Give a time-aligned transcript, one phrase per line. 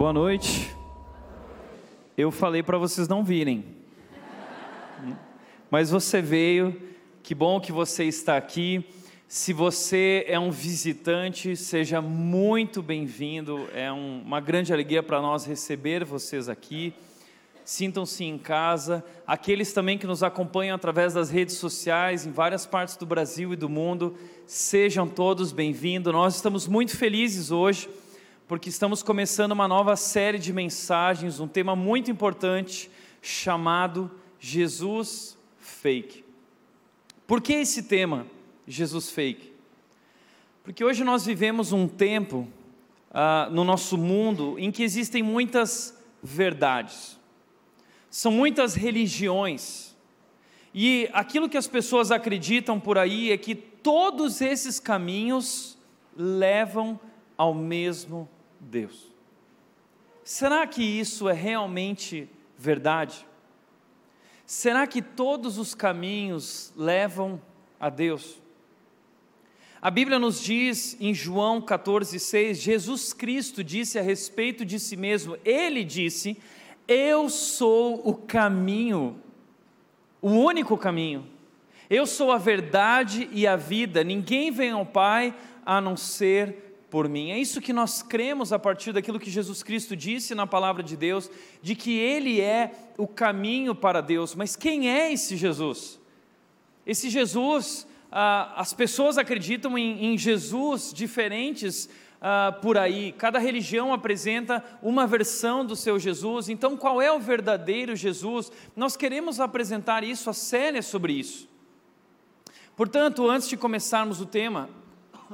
[0.00, 0.74] Boa noite.
[2.16, 3.66] Eu falei para vocês não virem.
[5.70, 6.74] Mas você veio,
[7.22, 8.82] que bom que você está aqui.
[9.28, 13.68] Se você é um visitante, seja muito bem-vindo.
[13.74, 16.94] É um, uma grande alegria para nós receber vocês aqui.
[17.62, 19.04] Sintam-se em casa.
[19.26, 23.56] Aqueles também que nos acompanham através das redes sociais em várias partes do Brasil e
[23.56, 26.10] do mundo, sejam todos bem-vindos.
[26.10, 27.86] Nós estamos muito felizes hoje
[28.50, 32.90] porque estamos começando uma nova série de mensagens, um tema muito importante
[33.22, 36.24] chamado Jesus Fake.
[37.28, 38.26] Por que esse tema,
[38.66, 39.52] Jesus Fake?
[40.64, 42.48] Porque hoje nós vivemos um tempo
[43.12, 47.16] ah, no nosso mundo em que existem muitas verdades,
[48.10, 49.94] são muitas religiões,
[50.74, 55.78] e aquilo que as pessoas acreditam por aí é que todos esses caminhos
[56.16, 56.98] levam
[57.38, 58.28] ao mesmo
[58.60, 59.10] Deus.
[60.22, 63.26] Será que isso é realmente verdade?
[64.46, 67.40] Será que todos os caminhos levam
[67.78, 68.40] a Deus?
[69.82, 75.38] A Bíblia nos diz em João 14,6: Jesus Cristo disse a respeito de si mesmo,
[75.44, 76.36] ele disse:
[76.86, 79.18] Eu sou o caminho,
[80.20, 81.26] o único caminho,
[81.88, 85.34] eu sou a verdade e a vida, ninguém vem ao Pai
[85.64, 87.30] a não ser por mim.
[87.30, 90.96] É isso que nós cremos a partir daquilo que Jesus Cristo disse na palavra de
[90.96, 91.30] Deus,
[91.62, 94.34] de que Ele é o caminho para Deus.
[94.34, 96.00] Mas quem é esse Jesus?
[96.84, 101.88] Esse Jesus, ah, as pessoas acreditam em, em Jesus diferentes
[102.20, 107.18] ah, por aí, cada religião apresenta uma versão do seu Jesus, então qual é o
[107.18, 108.52] verdadeiro Jesus?
[108.76, 111.48] Nós queremos apresentar isso, a série sobre isso.
[112.76, 114.68] Portanto, antes de começarmos o tema,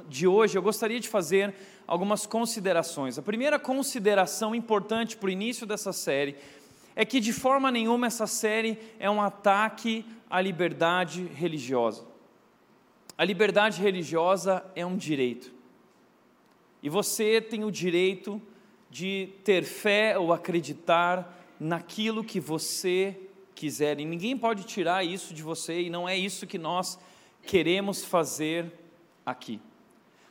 [0.09, 1.55] de hoje, eu gostaria de fazer
[1.87, 3.19] algumas considerações.
[3.19, 6.37] A primeira consideração importante para o início dessa série
[6.95, 12.05] é que, de forma nenhuma, essa série é um ataque à liberdade religiosa.
[13.17, 15.53] A liberdade religiosa é um direito.
[16.83, 18.41] E você tem o direito
[18.91, 23.19] de ter fé ou acreditar naquilo que você
[23.55, 23.99] quiser.
[23.99, 26.99] E ninguém pode tirar isso de você, e não é isso que nós
[27.43, 28.73] queremos fazer
[29.25, 29.61] aqui.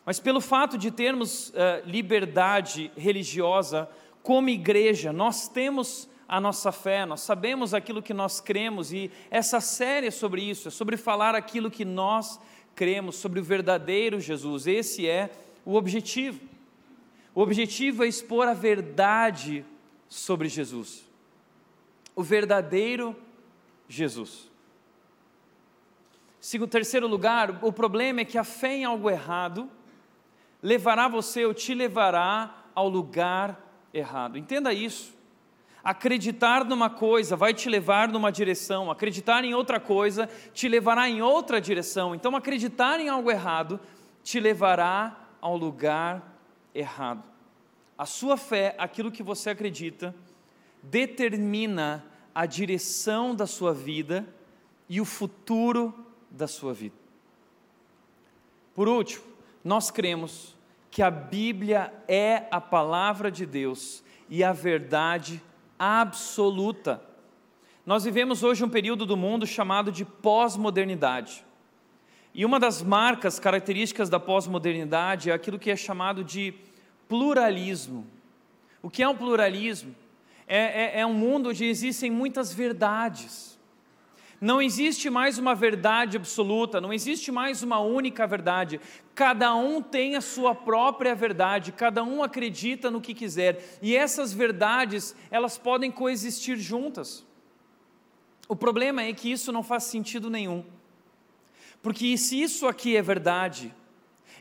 [0.05, 1.53] Mas pelo fato de termos uh,
[1.85, 3.89] liberdade religiosa
[4.21, 9.59] como igreja, nós temos a nossa fé, nós sabemos aquilo que nós cremos e essa
[9.59, 12.39] série é sobre isso, é sobre falar aquilo que nós
[12.75, 14.67] cremos, sobre o verdadeiro Jesus.
[14.67, 15.31] Esse é
[15.65, 16.39] o objetivo.
[17.33, 19.65] O objetivo é expor a verdade
[20.07, 21.03] sobre Jesus.
[22.15, 23.15] O verdadeiro
[23.89, 24.49] Jesus.
[26.39, 29.69] Segundo, terceiro lugar, o problema é que a fé em algo errado
[30.61, 33.59] levará você ou te levará ao lugar
[33.93, 34.37] errado.
[34.37, 35.15] Entenda isso.
[35.83, 41.21] Acreditar numa coisa vai te levar numa direção, acreditar em outra coisa te levará em
[41.21, 42.15] outra direção.
[42.15, 43.79] Então, acreditar em algo errado
[44.23, 46.39] te levará ao lugar
[46.73, 47.23] errado.
[47.95, 50.13] A sua fé, aquilo que você acredita,
[50.81, 54.27] determina a direção da sua vida
[54.89, 55.93] e o futuro
[56.29, 56.95] da sua vida.
[58.73, 59.23] Por último,
[59.65, 60.55] nós cremos
[60.91, 65.41] que a Bíblia é a palavra de Deus e a verdade
[65.77, 67.01] absoluta.
[67.83, 71.43] Nós vivemos hoje um período do mundo chamado de pós-modernidade.
[72.31, 76.53] E uma das marcas características da pós-modernidade é aquilo que é chamado de
[77.09, 78.05] pluralismo.
[78.83, 79.95] O que é um pluralismo?
[80.47, 83.54] É, é, é um mundo onde existem muitas verdades
[84.39, 88.79] não existe mais uma verdade absoluta, não existe mais uma única verdade.
[89.13, 94.33] Cada um tem a sua própria verdade, cada um acredita no que quiser, e essas
[94.33, 97.25] verdades, elas podem coexistir juntas.
[98.47, 100.63] O problema é que isso não faz sentido nenhum.
[101.81, 103.73] Porque se isso aqui é verdade,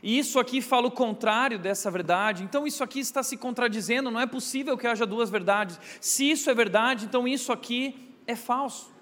[0.03, 4.19] e isso aqui fala o contrário dessa verdade, então isso aqui está se contradizendo, não
[4.19, 5.79] é possível que haja duas verdades.
[5.99, 8.94] Se isso é verdade, então isso aqui é falso.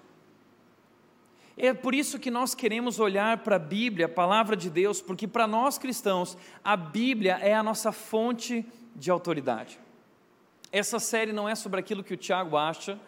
[1.56, 5.28] É por isso que nós queremos olhar para a Bíblia, a palavra de Deus, porque
[5.28, 9.78] para nós cristãos, a Bíblia é a nossa fonte de autoridade.
[10.72, 12.98] Essa série não é sobre aquilo que o Tiago acha,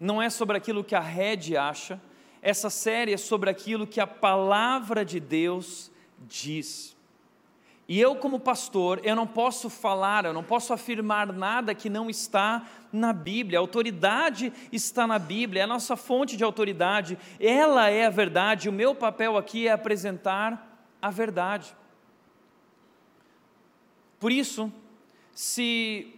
[0.00, 2.00] não é sobre aquilo que a Red acha,
[2.40, 5.92] essa série é sobre aquilo que a palavra de Deus
[6.26, 6.96] diz.
[7.88, 12.08] E eu, como pastor, eu não posso falar, eu não posso afirmar nada que não
[12.08, 13.58] está na Bíblia.
[13.58, 18.68] A autoridade está na Bíblia, é a nossa fonte de autoridade, ela é a verdade.
[18.68, 21.74] O meu papel aqui é apresentar a verdade.
[24.20, 24.72] Por isso,
[25.34, 26.14] se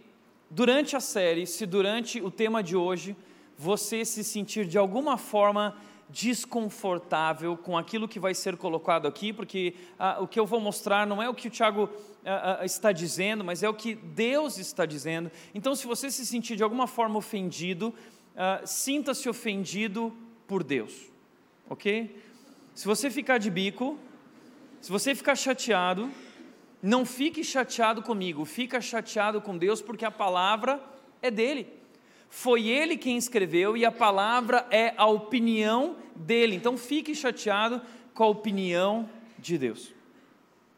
[0.49, 3.15] durante a série, se durante o tema de hoje,
[3.57, 5.75] você se sentir de alguma forma
[6.15, 11.05] desconfortável com aquilo que vai ser colocado aqui, porque ah, o que eu vou mostrar
[11.05, 11.89] não é o que o Tiago
[12.25, 15.29] ah, ah, está dizendo, mas é o que Deus está dizendo.
[15.53, 17.93] Então, se você se sentir de alguma forma ofendido,
[18.33, 20.15] ah, sinta-se ofendido
[20.47, 20.93] por Deus,
[21.69, 22.17] ok?
[22.73, 23.99] Se você ficar de bico,
[24.79, 26.09] se você ficar chateado,
[26.81, 30.81] não fique chateado comigo, fica chateado com Deus, porque a palavra
[31.21, 31.67] é dele.
[32.37, 36.53] Foi ele quem escreveu e a palavra é a opinião dele.
[36.53, 37.81] Então fique chateado
[38.13, 39.09] com a opinião
[39.39, 39.93] de Deus.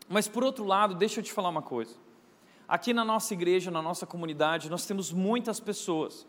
[0.07, 1.95] Mas por outro lado, deixa eu te falar uma coisa.
[2.67, 6.27] Aqui na nossa igreja, na nossa comunidade, nós temos muitas pessoas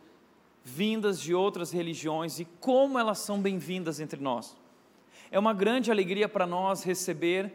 [0.65, 4.57] vindas de outras religiões e como elas são bem-vindas entre nós.
[5.31, 7.53] É uma grande alegria para nós receber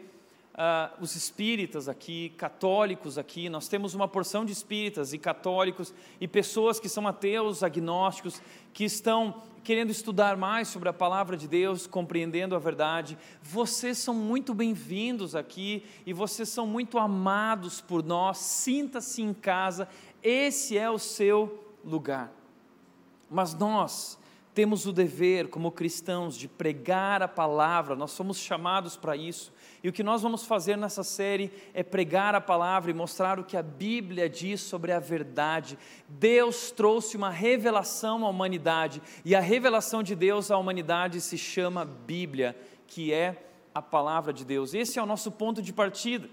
[0.54, 6.28] uh, os espíritas aqui, católicos aqui, nós temos uma porção de espíritas e católicos e
[6.28, 8.40] pessoas que são ateus, agnósticos,
[8.72, 13.16] que estão querendo estudar mais sobre a palavra de Deus, compreendendo a verdade.
[13.42, 18.38] Vocês são muito bem-vindos aqui e vocês são muito amados por nós.
[18.38, 19.88] Sinta-se em casa,
[20.22, 22.30] esse é o seu lugar.
[23.30, 24.18] Mas nós,
[24.54, 29.52] temos o dever, como cristãos, de pregar a palavra, nós somos chamados para isso.
[29.84, 33.44] E o que nós vamos fazer nessa série é pregar a palavra e mostrar o
[33.44, 35.78] que a Bíblia diz sobre a verdade.
[36.08, 41.84] Deus trouxe uma revelação à humanidade, e a revelação de Deus à humanidade se chama
[41.84, 43.44] Bíblia, que é
[43.74, 44.72] a palavra de Deus.
[44.72, 46.30] Esse é o nosso ponto de partida.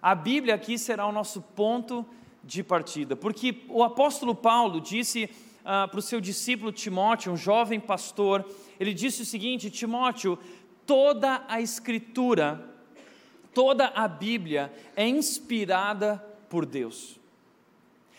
[0.00, 2.06] A Bíblia aqui será o nosso ponto
[2.44, 5.28] de partida, porque o apóstolo Paulo disse
[5.64, 10.38] ah, para o seu discípulo Timóteo, um jovem pastor, ele disse o seguinte: Timóteo,
[10.86, 12.68] toda a Escritura,
[13.54, 17.18] toda a Bíblia é inspirada por Deus.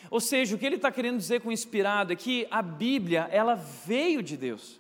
[0.10, 3.56] Ou seja, o que ele está querendo dizer com inspirado é que a Bíblia, ela
[3.56, 4.80] veio de Deus.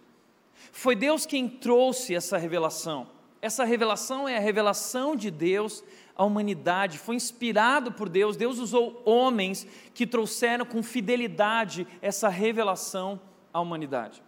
[0.72, 3.08] Foi Deus quem trouxe essa revelação.
[3.42, 5.84] Essa revelação é a revelação de Deus
[6.22, 8.38] a humanidade, foi inspirado por Deus.
[8.38, 13.20] Deus usou homens que trouxeram com fidelidade essa revelação
[13.52, 14.22] à humanidade.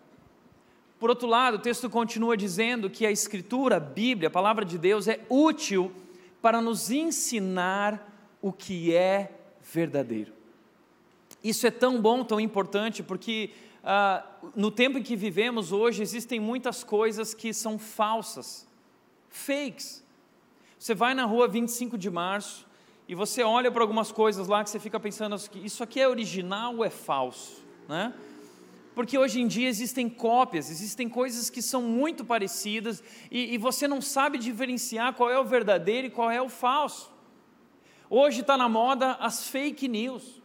[1.04, 4.78] Por outro lado, o texto continua dizendo que a Escritura, a Bíblia, a palavra de
[4.78, 5.92] Deus, é útil
[6.42, 8.10] para nos ensinar
[8.42, 9.30] o que é
[9.62, 10.32] verdadeiro.
[11.44, 13.50] Isso é tão bom, tão importante, porque
[13.84, 18.66] ah, no tempo em que vivemos hoje existem muitas coisas que são falsas,
[19.30, 20.02] fakes.
[20.80, 22.66] Você vai na rua 25 de março
[23.10, 26.78] e você olha para algumas coisas lá que você fica pensando, isso aqui é original
[26.78, 27.62] ou é falso?
[27.90, 28.14] Né?
[28.96, 33.88] Porque hoje em dia existem cópias, existem coisas que são muito parecidas e, e você
[33.88, 37.12] não sabe diferenciar qual é o verdadeiro e qual é o falso.
[38.10, 40.42] Hoje está na moda as fake news.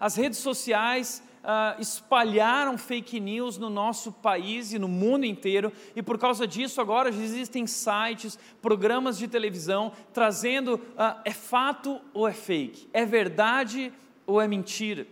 [0.00, 6.02] As redes sociais uh, espalharam fake news no nosso país e no mundo inteiro, e
[6.02, 12.32] por causa disso agora existem sites, programas de televisão trazendo uh, é fato ou é
[12.32, 13.92] fake, é verdade
[14.26, 15.06] ou é mentira.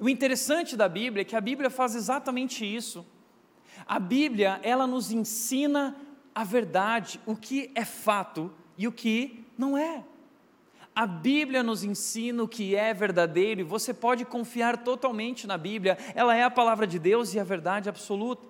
[0.00, 3.06] O interessante da Bíblia é que a Bíblia faz exatamente isso.
[3.86, 5.94] A Bíblia, ela nos ensina
[6.34, 10.02] a verdade, o que é fato e o que não é.
[10.94, 15.98] A Bíblia nos ensina o que é verdadeiro e você pode confiar totalmente na Bíblia,
[16.14, 18.48] ela é a palavra de Deus e a verdade absoluta.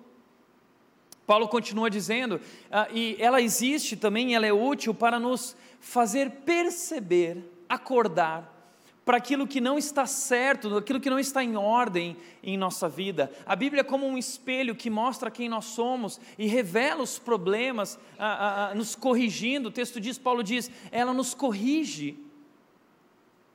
[1.27, 2.39] Paulo continua dizendo,
[2.71, 8.60] ah, e ela existe também, ela é útil para nos fazer perceber, acordar
[9.03, 13.31] para aquilo que não está certo, aquilo que não está em ordem em nossa vida.
[13.45, 17.99] A Bíblia é como um espelho que mostra quem nós somos e revela os problemas,
[18.19, 19.69] ah, ah, ah nos corrigindo.
[19.69, 22.17] O texto diz, Paulo diz, ela nos corrige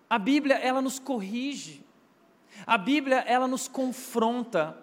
[0.08, 1.84] a Bíblia, ela nos corrige.
[2.66, 4.76] A Bíblia, ela nos confronta.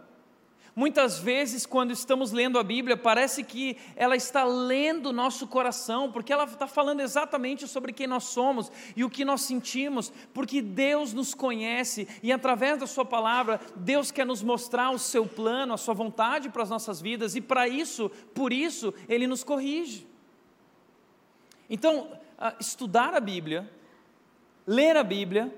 [0.75, 6.11] Muitas vezes, quando estamos lendo a Bíblia, parece que ela está lendo o nosso coração,
[6.11, 10.61] porque ela está falando exatamente sobre quem nós somos e o que nós sentimos, porque
[10.61, 15.73] Deus nos conhece e através da Sua palavra, Deus quer nos mostrar o seu plano,
[15.73, 20.07] a Sua vontade para as nossas vidas e para isso, por isso, Ele nos corrige.
[21.69, 22.07] Então,
[22.59, 23.69] estudar a Bíblia
[24.65, 25.53] ler a Bíblia,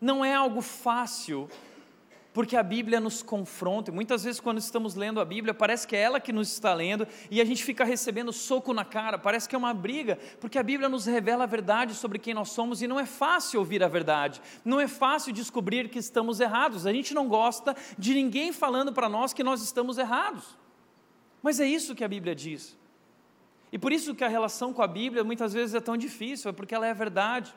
[0.00, 1.48] Não é algo fácil,
[2.38, 3.90] porque a Bíblia nos confronta.
[3.90, 7.04] Muitas vezes, quando estamos lendo a Bíblia, parece que é ela que nos está lendo
[7.32, 10.62] e a gente fica recebendo soco na cara, parece que é uma briga, porque a
[10.62, 13.88] Bíblia nos revela a verdade sobre quem nós somos e não é fácil ouvir a
[13.88, 16.86] verdade, não é fácil descobrir que estamos errados.
[16.86, 20.56] A gente não gosta de ninguém falando para nós que nós estamos errados,
[21.42, 22.78] mas é isso que a Bíblia diz.
[23.72, 26.52] E por isso que a relação com a Bíblia muitas vezes é tão difícil, é
[26.52, 27.52] porque ela é verdade.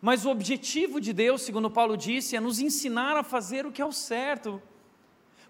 [0.00, 3.82] Mas o objetivo de Deus, segundo Paulo disse, é nos ensinar a fazer o que
[3.82, 4.60] é o certo.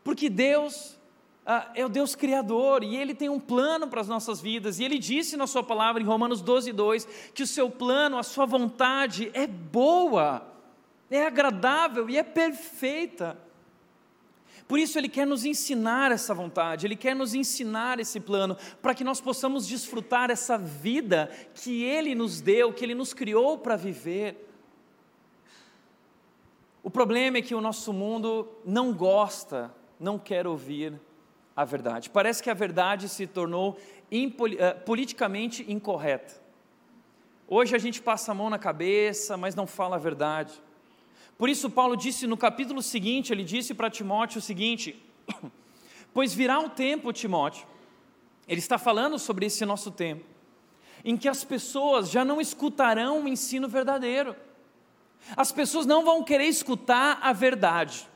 [0.03, 0.99] Porque Deus
[1.45, 4.79] ah, é o Deus Criador e Ele tem um plano para as nossas vidas.
[4.79, 7.05] E Ele disse na Sua palavra, em Romanos 12, 2,
[7.35, 10.47] que o seu plano, a sua vontade é boa,
[11.11, 13.37] é agradável e é perfeita.
[14.71, 18.95] Por isso Ele quer nos ensinar essa vontade, Ele quer nos ensinar esse plano, para
[18.95, 23.75] que nós possamos desfrutar essa vida que Ele nos deu, que Ele nos criou para
[23.75, 24.49] viver.
[26.85, 30.95] O problema é que o nosso mundo não gosta, não quer ouvir
[31.57, 32.09] a verdade.
[32.09, 33.77] Parece que a verdade se tornou
[34.09, 36.41] eh, politicamente incorreta.
[37.49, 40.63] Hoje a gente passa a mão na cabeça, mas não fala a verdade.
[41.41, 45.03] Por isso, Paulo disse no capítulo seguinte: ele disse para Timóteo o seguinte:
[46.13, 47.67] Pois virá um tempo, Timóteo,
[48.47, 50.23] ele está falando sobre esse nosso tempo,
[51.03, 54.37] em que as pessoas já não escutarão o ensino verdadeiro,
[55.35, 58.07] as pessoas não vão querer escutar a verdade,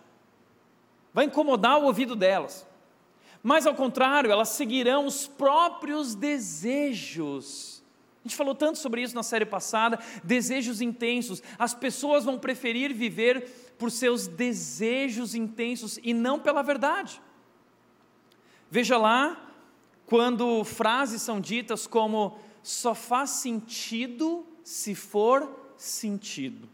[1.11, 2.67] vai incomodar o ouvido delas,
[3.43, 7.74] mas ao contrário, elas seguirão os próprios desejos
[8.25, 11.43] a gente falou tanto sobre isso na série passada, desejos intensos.
[11.59, 17.21] As pessoas vão preferir viver por seus desejos intensos e não pela verdade.
[18.71, 19.53] Veja lá,
[20.07, 26.67] quando frases são ditas como só faz sentido se for sentido.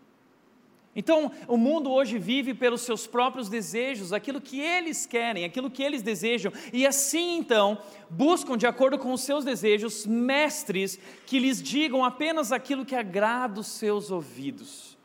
[0.94, 5.82] Então, o mundo hoje vive pelos seus próprios desejos, aquilo que eles querem, aquilo que
[5.82, 7.78] eles desejam, e assim então
[8.09, 13.61] buscam, de acordo com os seus desejos, mestres que lhes digam apenas aquilo que agrada
[13.61, 14.99] os seus ouvidos.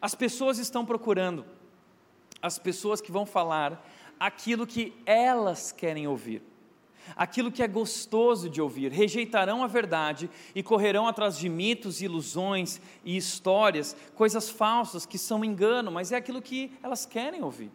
[0.00, 1.44] As pessoas estão procurando
[2.40, 3.86] as pessoas que vão falar
[4.18, 6.42] aquilo que elas querem ouvir
[7.14, 12.80] aquilo que é gostoso de ouvir, rejeitarão a verdade e correrão atrás de mitos, ilusões
[13.04, 17.70] e histórias, coisas falsas que são engano, mas é aquilo que elas querem ouvir.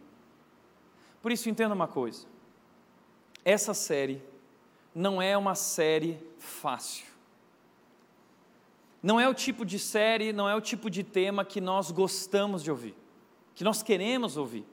[1.22, 2.26] Por isso, entenda uma coisa:
[3.44, 4.22] essa série
[4.94, 7.06] não é uma série fácil.
[9.02, 12.62] Não é o tipo de série, não é o tipo de tema que nós gostamos
[12.62, 12.94] de ouvir,
[13.54, 14.64] que nós queremos ouvir,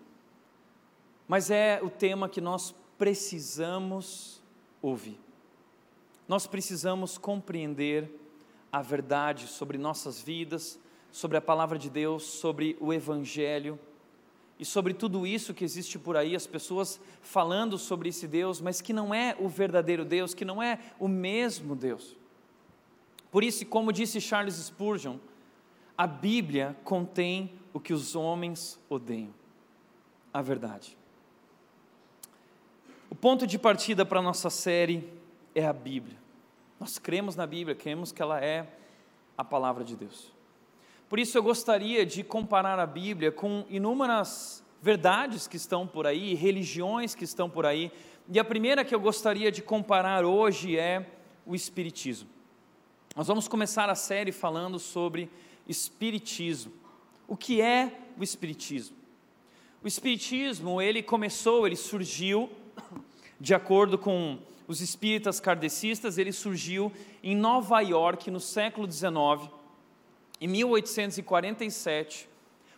[1.27, 4.38] mas é o tema que nós precisamos
[4.81, 5.19] ouvir.
[6.27, 8.09] Nós precisamos compreender
[8.71, 10.79] a verdade sobre nossas vidas,
[11.11, 13.79] sobre a palavra de Deus, sobre o Evangelho
[14.59, 18.81] e sobre tudo isso que existe por aí, as pessoas falando sobre esse Deus, mas
[18.81, 22.15] que não é o verdadeiro Deus, que não é o mesmo Deus.
[23.31, 25.17] Por isso, como disse Charles Spurgeon,
[25.97, 29.33] a Bíblia contém o que os homens odeiam,
[30.33, 30.98] a verdade.
[33.09, 35.09] O ponto de partida para a nossa série
[35.55, 36.15] é a Bíblia.
[36.79, 38.67] Nós cremos na Bíblia, cremos que ela é
[39.35, 40.31] a palavra de Deus.
[41.09, 46.35] Por isso eu gostaria de comparar a Bíblia com inúmeras verdades que estão por aí,
[46.35, 47.91] religiões que estão por aí.
[48.31, 51.09] E a primeira que eu gostaria de comparar hoje é
[51.47, 52.29] o Espiritismo.
[53.15, 55.31] Nós vamos começar a série falando sobre
[55.67, 56.71] Espiritismo.
[57.27, 58.95] O que é o Espiritismo?
[59.83, 62.51] O Espiritismo, ele começou, ele surgiu
[63.39, 66.91] de acordo com os espíritas kardecistas, ele surgiu
[67.23, 69.49] em Nova York no século XIX.
[70.39, 72.29] Em 1847,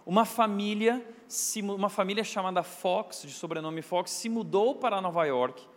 [0.05, 1.05] uma família,
[1.63, 5.67] uma família chamada Fox, de sobrenome Fox, se mudou para Nova York.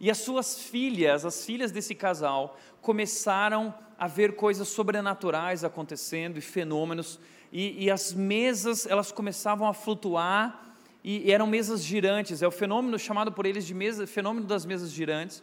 [0.00, 6.40] E as suas filhas, as filhas desse casal, começaram a ver coisas sobrenaturais acontecendo e
[6.40, 7.18] fenômenos.
[7.50, 10.67] E, e as mesas, elas começavam a flutuar
[11.02, 14.90] e eram mesas girantes, é o fenômeno chamado por eles de mesa, fenômeno das mesas
[14.90, 15.42] girantes.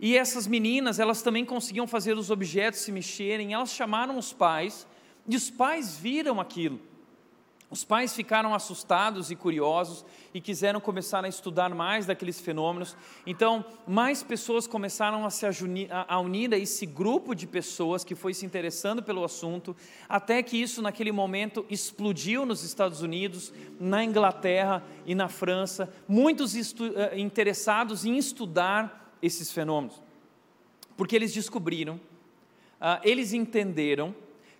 [0.00, 4.86] E essas meninas, elas também conseguiam fazer os objetos se mexerem, elas chamaram os pais,
[5.26, 6.80] e os pais viram aquilo.
[7.70, 12.96] Os pais ficaram assustados e curiosos e quiseram começar a estudar mais daqueles fenômenos.
[13.26, 18.14] Então, mais pessoas começaram a se unir, a unir a esse grupo de pessoas que
[18.14, 19.74] foi se interessando pelo assunto,
[20.08, 25.92] até que isso, naquele momento, explodiu nos Estados Unidos, na Inglaterra e na França.
[26.06, 30.00] Muitos eh, interessados em estudar esses fenômenos,
[30.96, 34.14] porque eles descobriram, uh, eles entenderam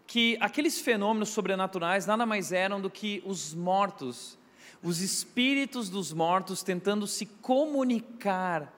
[0.06, 4.38] que aqueles fenômenos sobrenaturais nada mais eram do que os mortos,
[4.82, 8.73] os espíritos dos mortos tentando se comunicar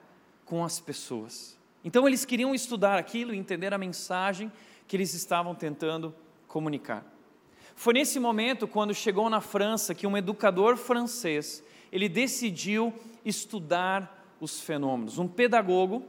[0.45, 1.57] com as pessoas.
[1.83, 4.51] Então eles queriam estudar aquilo e entender a mensagem
[4.87, 6.13] que eles estavam tentando
[6.47, 7.05] comunicar.
[7.75, 12.93] Foi nesse momento, quando chegou na França, que um educador francês, ele decidiu
[13.23, 15.19] estudar os fenômenos.
[15.19, 16.03] Um pedagogo,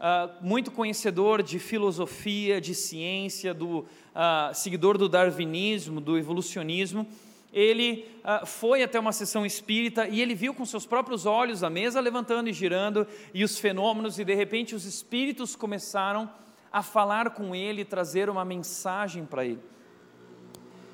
[0.00, 7.06] uh, muito conhecedor de filosofia, de ciência, do, uh, seguidor do darwinismo, do evolucionismo,
[7.52, 11.70] ele uh, foi até uma sessão espírita e ele viu com seus próprios olhos a
[11.70, 16.30] mesa levantando e girando e os fenômenos, e de repente os espíritos começaram
[16.72, 19.60] a falar com ele, trazer uma mensagem para ele.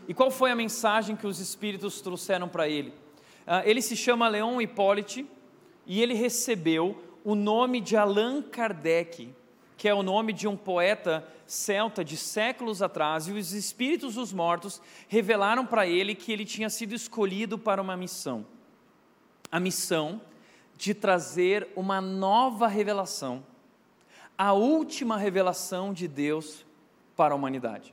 [0.08, 2.90] E qual foi a mensagem que os espíritos trouxeram para ele?
[3.46, 5.26] Uh, ele se chama Leon Hippolyte
[5.86, 9.34] e ele recebeu o nome de Allan Kardec,
[9.76, 14.32] que é o nome de um poeta celta de séculos atrás, e os espíritos dos
[14.32, 18.46] mortos revelaram para ele que ele tinha sido escolhido para uma missão.
[19.50, 20.20] A missão
[20.76, 23.44] de trazer uma nova revelação,
[24.38, 26.64] a última revelação de Deus
[27.16, 27.92] para a humanidade.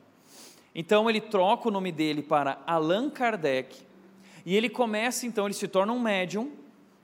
[0.76, 3.82] Então ele troca o nome dele para Allan Kardec
[4.46, 6.52] e ele começa então, ele se torna um médium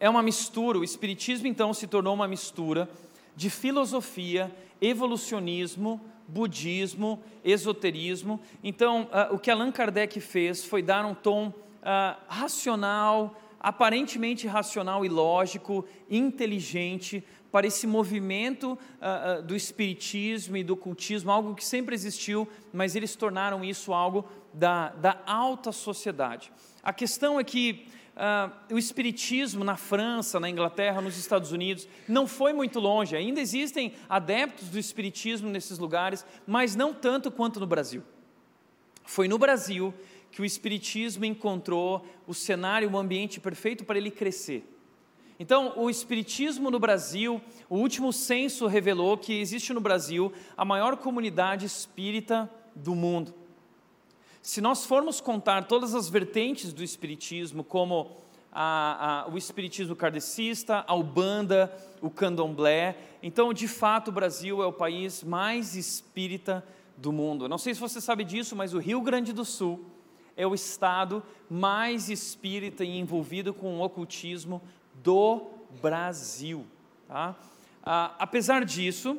[0.00, 2.88] É uma mistura, o Espiritismo então se tornou uma mistura
[3.36, 8.40] de filosofia, evolucionismo, budismo, esoterismo.
[8.62, 15.04] Então, uh, o que Allan Kardec fez foi dar um tom uh, racional, aparentemente racional
[15.04, 21.94] e lógico, inteligente, para esse movimento uh, do espiritismo e do ocultismo, algo que sempre
[21.94, 26.52] existiu, mas eles tornaram isso algo da, da alta sociedade.
[26.82, 27.86] A questão é que
[28.18, 33.14] Uh, o espiritismo na França, na Inglaterra, nos Estados Unidos, não foi muito longe.
[33.14, 38.02] Ainda existem adeptos do espiritismo nesses lugares, mas não tanto quanto no Brasil.
[39.04, 39.94] Foi no Brasil
[40.38, 44.64] que o espiritismo encontrou o cenário, o ambiente perfeito para ele crescer.
[45.36, 50.96] Então, o espiritismo no Brasil, o último censo revelou que existe no Brasil a maior
[50.96, 53.34] comunidade espírita do mundo.
[54.40, 58.08] Se nós formos contar todas as vertentes do Espiritismo, como
[58.52, 64.66] a, a, o Espiritismo kardecista, a Ubanda, o Candomblé, então de fato o Brasil é
[64.66, 66.64] o país mais espírita
[66.96, 67.48] do mundo.
[67.48, 69.97] Não sei se você sabe disso, mas o Rio Grande do Sul
[70.38, 71.20] é o estado
[71.50, 74.62] mais espírita e envolvido com o ocultismo
[75.02, 75.48] do
[75.82, 76.64] Brasil.
[77.08, 77.36] Tá?
[77.82, 79.18] Ah, apesar disso,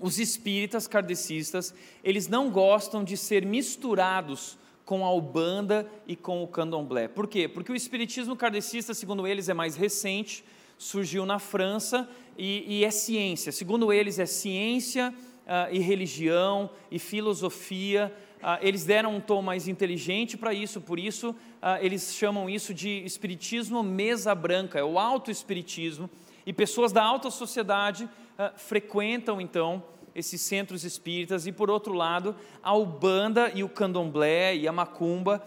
[0.00, 6.48] os espíritas kardecistas, eles não gostam de ser misturados com a Ubanda e com o
[6.48, 7.08] Candomblé.
[7.08, 7.46] Por quê?
[7.46, 10.44] Porque o espiritismo kardecista, segundo eles, é mais recente,
[10.78, 13.52] surgiu na França e, e é ciência.
[13.52, 18.12] Segundo eles, é ciência uh, e religião e filosofia.
[18.42, 22.74] Uh, eles deram um tom mais inteligente para isso, por isso uh, eles chamam isso
[22.74, 26.10] de espiritismo mesa branca, é o alto espiritismo.
[26.44, 28.08] E pessoas da alta sociedade
[28.56, 34.66] frequentam então esses centros espíritas, e por outro lado, a Ubanda e o Candomblé e
[34.66, 35.40] a Macumba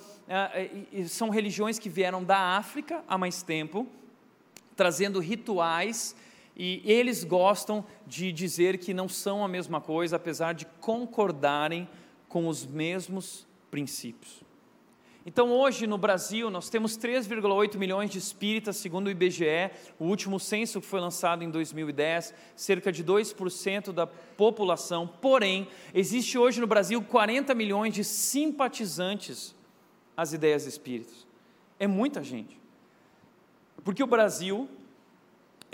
[1.09, 3.85] são religiões que vieram da África há mais tempo,
[4.73, 6.15] trazendo rituais,
[6.55, 11.89] e eles gostam de dizer que não são a mesma coisa, apesar de concordarem
[12.35, 14.43] com os mesmos princípios.
[15.25, 20.37] Então, hoje no Brasil, nós temos 3,8 milhões de espíritas, segundo o IBGE, o último
[20.37, 25.07] censo que foi lançado em 2010, cerca de 2% da população.
[25.07, 29.55] Porém, existe hoje no Brasil 40 milhões de simpatizantes
[30.17, 31.25] as ideias espíritas.
[31.79, 32.59] É muita gente.
[33.81, 34.67] Porque o Brasil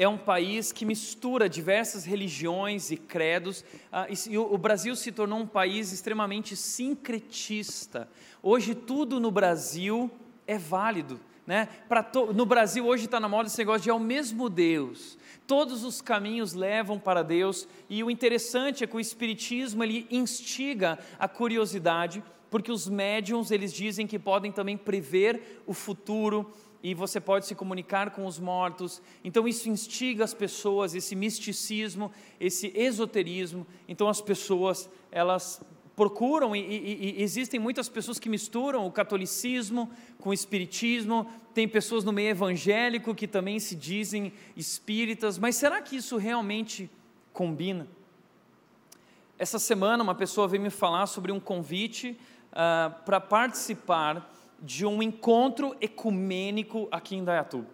[0.02, 5.38] é um país que mistura diversas religiões e credos, ah, e o Brasil se tornou
[5.38, 8.10] um país extremamente sincretista.
[8.42, 10.10] Hoje, tudo no Brasil
[10.48, 11.20] é válido.
[11.46, 11.68] Né?
[12.12, 12.34] To...
[12.34, 15.20] No Brasil, hoje está na moda esse negócio de é o mesmo Deus.
[15.46, 20.98] Todos os caminhos levam para Deus, e o interessante é que o Espiritismo ele instiga
[21.20, 26.52] a curiosidade, porque os médiums eles dizem que podem também prever o futuro,
[26.84, 29.02] e você pode se comunicar com os mortos.
[29.24, 33.66] Então isso instiga as pessoas, esse misticismo, esse esoterismo.
[33.88, 35.62] Então as pessoas elas
[35.96, 41.30] procuram e, e, e, existem muitas pessoas que misturam o catolicismo com o espiritismo.
[41.54, 45.38] Tem pessoas no meio evangélico que também se dizem espíritas.
[45.38, 46.90] Mas será que isso realmente
[47.34, 47.88] combina?
[49.38, 52.18] Essa semana uma pessoa veio me falar sobre um convite
[52.52, 57.68] uh, para participar de um encontro ecumênico aqui em Dayatuba.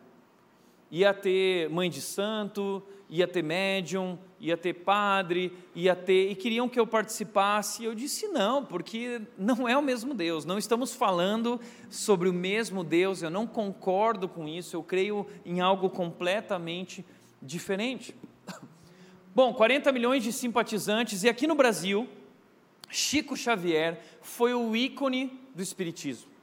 [0.90, 6.32] Ia ter mãe de santo, ia ter médium, ia ter padre, ia ter.
[6.32, 7.84] e queriam que eu participasse.
[7.84, 12.34] E eu disse não, porque não é o mesmo Deus, não estamos falando sobre o
[12.34, 17.06] mesmo Deus, eu não concordo com isso, eu creio em algo completamente
[17.42, 18.16] diferente.
[19.36, 22.08] Bom, 40 milhões de simpatizantes, e aqui no Brasil,
[22.90, 26.37] Chico Xavier foi o ícone do Espiritismo.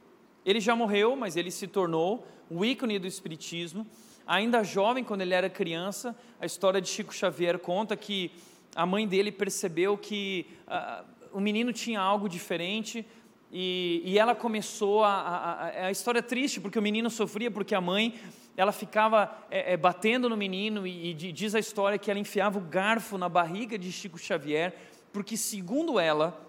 [0.45, 3.85] Ele já morreu, mas ele se tornou o ícone do Espiritismo.
[4.27, 8.31] Ainda jovem, quando ele era criança, a história de Chico Xavier conta que
[8.75, 13.05] a mãe dele percebeu que uh, o menino tinha algo diferente
[13.51, 17.49] e, e ela começou a, a, a, a história é triste porque o menino sofria
[17.49, 18.15] porque a mãe
[18.57, 22.57] ela ficava é, é, batendo no menino e, e diz a história que ela enfiava
[22.57, 24.73] o garfo na barriga de Chico Xavier
[25.13, 26.41] porque segundo ela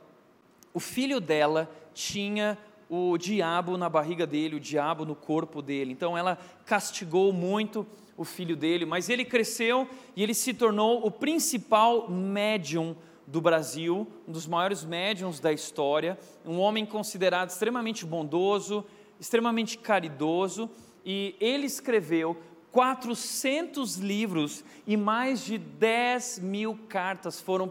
[0.75, 5.93] o filho dela tinha o diabo na barriga dele, o diabo no corpo dele.
[5.93, 11.11] Então ela castigou muito o filho dele, mas ele cresceu e ele se tornou o
[11.11, 12.97] principal médium
[13.27, 18.85] do Brasil, um dos maiores médiums da história, um homem considerado extremamente bondoso,
[19.19, 20.71] extremamente caridoso,
[21.05, 22.37] e ele escreveu
[22.71, 27.69] 400 livros e mais de 10 mil cartas foram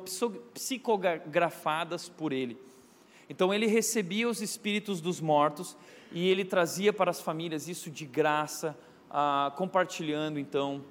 [0.53, 2.64] psicografadas por ele.
[3.29, 5.75] Então ele recebia os espíritos dos mortos
[6.11, 8.77] e ele trazia para as famílias isso de graça,
[9.09, 10.83] ah, compartilhando então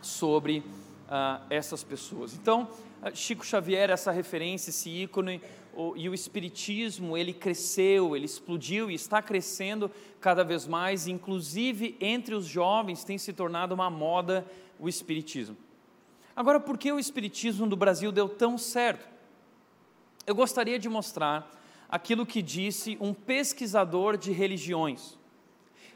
[0.00, 0.62] sobre
[1.08, 2.34] ah, essas pessoas.
[2.34, 2.68] Então
[3.02, 5.40] ah, Chico Xavier, essa referência, esse ícone,
[5.74, 9.90] o, e o espiritismo, ele cresceu, ele explodiu e está crescendo
[10.20, 14.46] cada vez mais, inclusive entre os jovens tem se tornado uma moda
[14.78, 15.56] o espiritismo.
[16.34, 19.17] Agora, por que o espiritismo do Brasil deu tão certo?
[20.28, 21.50] Eu gostaria de mostrar
[21.88, 25.16] aquilo que disse um pesquisador de religiões.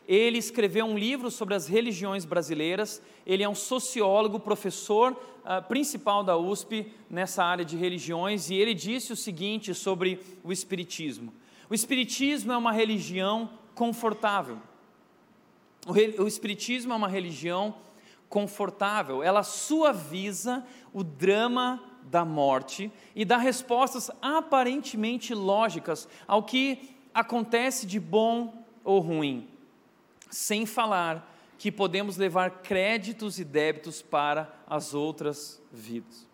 [0.08, 3.02] Ele escreveu um livro sobre as religiões brasileiras.
[3.26, 8.72] Ele é um sociólogo, professor uh, principal da USP nessa área de religiões, e ele
[8.72, 11.30] disse o seguinte sobre o Espiritismo:
[11.68, 14.56] O Espiritismo é uma religião confortável.
[15.86, 17.74] O, re, o Espiritismo é uma religião
[18.30, 27.86] confortável, ela suaviza o drama da morte e dá respostas aparentemente lógicas ao que acontece
[27.86, 29.48] de bom ou ruim,
[30.30, 36.26] sem falar que podemos levar créditos e débitos para as outras vidas.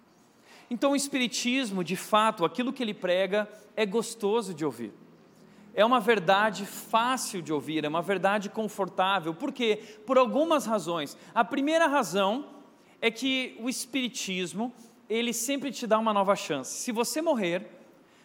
[0.70, 4.92] Então, o Espiritismo, de fato, aquilo que ele prega é gostoso de ouvir.
[5.74, 9.32] É uma verdade fácil de ouvir, é uma verdade confortável.
[9.32, 9.80] Por quê?
[10.06, 11.16] Por algumas razões.
[11.34, 12.46] A primeira razão
[13.00, 14.72] é que o Espiritismo
[15.08, 16.78] ele sempre te dá uma nova chance.
[16.78, 17.66] Se você morrer,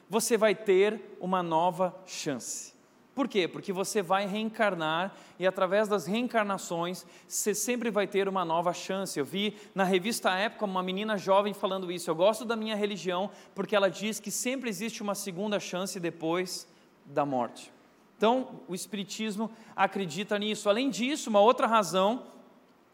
[0.10, 2.74] você vai ter uma nova chance.
[3.16, 3.48] Por quê?
[3.48, 9.20] Porque você vai reencarnar e através das reencarnações você sempre vai ter uma nova chance.
[9.20, 12.10] Eu vi na revista Época uma menina jovem falando isso.
[12.10, 16.68] Eu gosto da minha religião porque ela diz que sempre existe uma segunda chance depois
[17.06, 17.72] da morte.
[18.18, 20.68] Então, o Espiritismo acredita nisso.
[20.68, 22.24] Além disso, uma outra razão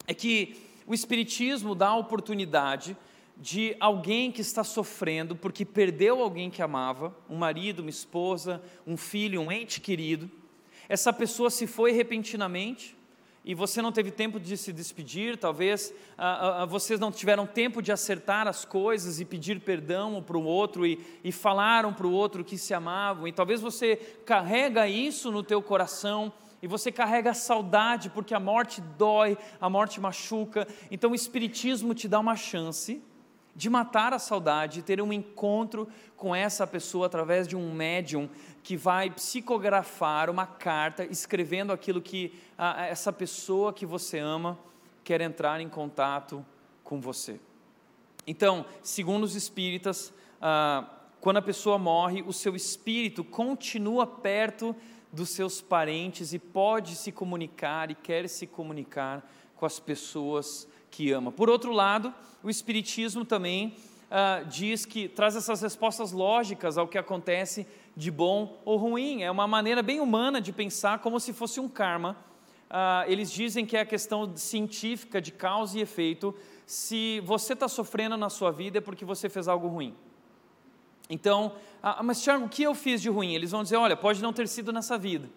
[0.05, 2.97] é que o Espiritismo dá a oportunidade
[3.39, 8.97] de alguém que está sofrendo porque perdeu alguém que amava, um marido, uma esposa, um
[8.97, 10.29] filho, um ente querido.
[10.89, 12.97] Essa pessoa se foi repentinamente
[13.45, 17.81] e você não teve tempo de se despedir, talvez ah, ah, vocês não tiveram tempo
[17.81, 22.05] de acertar as coisas e pedir perdão um para o outro e, e falaram para
[22.05, 26.91] o outro que se amavam, e talvez você carrega isso no teu coração e você
[26.91, 32.19] carrega a saudade porque a morte dói, a morte machuca, então o Espiritismo te dá
[32.19, 33.01] uma chance
[33.55, 38.29] de matar a saudade, ter um encontro com essa pessoa através de um médium
[38.63, 44.57] que vai psicografar uma carta escrevendo aquilo que a, essa pessoa que você ama
[45.03, 46.45] quer entrar em contato
[46.83, 47.39] com você.
[48.27, 50.87] Então, segundo os espíritas, ah,
[51.19, 54.75] quando a pessoa morre, o seu espírito continua perto
[55.11, 61.11] dos seus parentes e pode se comunicar e quer se comunicar com as pessoas que
[61.11, 61.31] ama.
[61.31, 63.75] Por outro lado, o Espiritismo também
[64.11, 69.21] ah, diz que traz essas respostas lógicas ao que acontece de bom ou ruim.
[69.21, 72.17] É uma maneira bem humana de pensar, como se fosse um karma.
[72.69, 76.35] Ah, eles dizem que é a questão científica de causa e efeito.
[76.65, 79.95] Se você está sofrendo na sua vida é porque você fez algo ruim.
[81.09, 83.33] Então, ah, mas Tiago, o que eu fiz de ruim?
[83.33, 85.29] Eles vão dizer: olha, pode não ter sido nessa vida,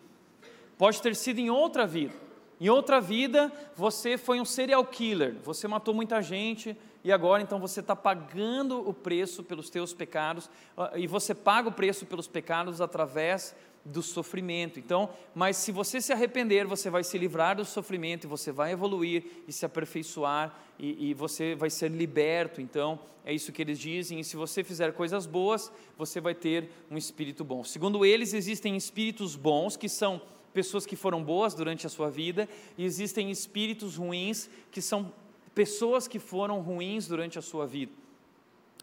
[0.79, 2.15] pode ter sido em outra vida.
[2.62, 7.59] Em outra vida, você foi um serial killer, você matou muita gente e agora então
[7.59, 12.29] você está pagando o preço pelos teus pecados ah, e você paga o preço pelos
[12.29, 13.53] pecados através
[13.85, 14.79] do sofrimento.
[14.79, 18.70] Então, mas se você se arrepender, você vai se livrar do sofrimento e você vai
[18.70, 22.61] evoluir e se aperfeiçoar e, e, você vai ser liberto.
[22.61, 24.20] Então, é isso que eles dizem.
[24.20, 27.64] E se você fizer coisas boas, você vai ter um espírito bom.
[27.64, 30.22] Segundo eles, existem espíritos bons que são
[30.53, 35.12] pessoas que foram boas durante a sua vida e existem espíritos ruins que são
[35.55, 37.93] pessoas que foram ruins durante a sua vida.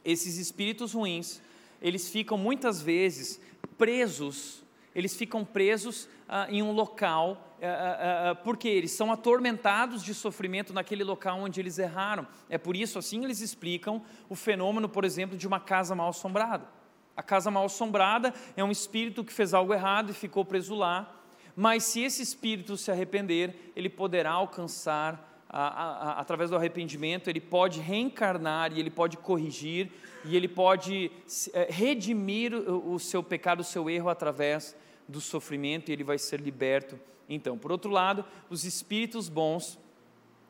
[0.03, 1.41] Esses espíritos ruins,
[1.81, 3.39] eles ficam muitas vezes
[3.77, 4.63] presos,
[4.95, 10.13] eles ficam presos ah, em um local, ah, ah, ah, porque eles são atormentados de
[10.13, 12.25] sofrimento naquele local onde eles erraram.
[12.49, 16.67] É por isso, assim, eles explicam o fenômeno, por exemplo, de uma casa mal assombrada.
[17.15, 21.18] A casa mal assombrada é um espírito que fez algo errado e ficou preso lá,
[21.59, 27.29] mas se esse espírito se arrepender, ele poderá alcançar, a, a, a, através do arrependimento,
[27.29, 29.91] ele pode reencarnar e ele pode corrigir
[30.23, 31.11] e ele pode
[31.51, 34.73] é, redimir o, o seu pecado, o seu erro através
[35.05, 36.97] do sofrimento e ele vai ser liberto.
[37.27, 39.77] Então, por outro lado, os espíritos bons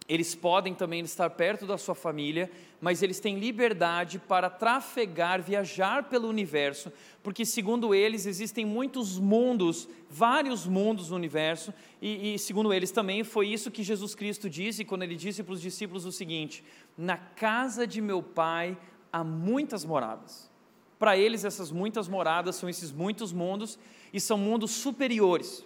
[0.09, 2.49] eles podem também estar perto da sua família,
[2.81, 6.91] mas eles têm liberdade para trafegar, viajar pelo universo,
[7.21, 13.23] porque, segundo eles, existem muitos mundos, vários mundos no universo, e, e segundo eles também
[13.23, 16.63] foi isso que Jesus Cristo disse quando ele disse para os discípulos o seguinte:
[16.97, 18.75] Na casa de meu pai
[19.13, 20.49] há muitas moradas.
[20.97, 23.77] Para eles, essas muitas moradas são esses muitos mundos,
[24.11, 25.63] e são mundos superiores.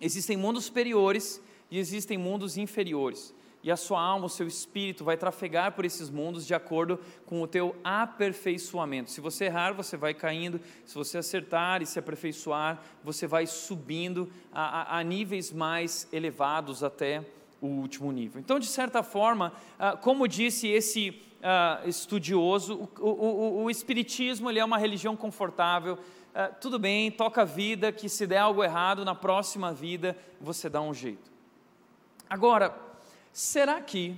[0.00, 5.16] Existem mundos superiores e existem mundos inferiores e a sua alma, o seu espírito vai
[5.16, 9.10] trafegar por esses mundos de acordo com o teu aperfeiçoamento.
[9.10, 14.30] Se você errar, você vai caindo, se você acertar e se aperfeiçoar, você vai subindo
[14.52, 17.24] a, a, a níveis mais elevados até
[17.60, 18.40] o último nível.
[18.40, 24.60] Então, de certa forma, ah, como disse esse ah, estudioso, o, o, o Espiritismo ele
[24.60, 25.98] é uma religião confortável,
[26.32, 30.68] ah, tudo bem, toca a vida, que se der algo errado, na próxima vida você
[30.68, 31.28] dá um jeito.
[32.30, 32.87] Agora,
[33.32, 34.16] Será que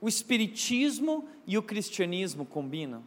[0.00, 3.02] o espiritismo e o cristianismo combinam?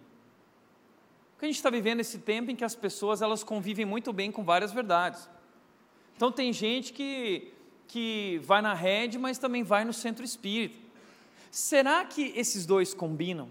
[1.32, 4.32] Porque a gente está vivendo esse tempo em que as pessoas elas convivem muito bem
[4.32, 5.30] com várias verdades.
[6.15, 7.54] Então tem gente que,
[7.88, 10.80] que vai na rede, mas também vai no centro espírita.
[11.52, 13.50] Será que esses dois combinam?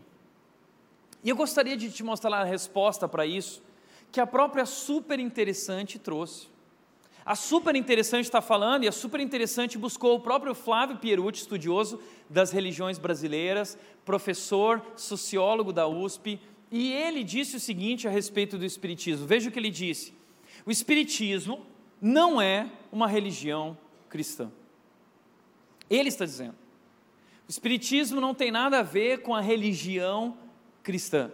[1.23, 3.63] E eu gostaria de te mostrar a resposta para isso,
[4.11, 6.49] que a própria super interessante trouxe.
[7.27, 12.01] A super interessante está falando, e a super interessante buscou o próprio Flávio Pierucci, estudioso
[12.31, 18.65] das religiões brasileiras, professor, sociólogo da USP, e ele disse o seguinte a respeito do
[18.65, 19.27] Espiritismo.
[19.27, 20.15] Veja o que ele disse:
[20.65, 21.67] o Espiritismo
[22.01, 23.77] não é uma religião
[24.09, 24.49] cristã.
[25.91, 26.55] Ele está dizendo.
[27.49, 30.37] O Espiritismo não tem nada a ver com a religião
[30.81, 31.33] cristã.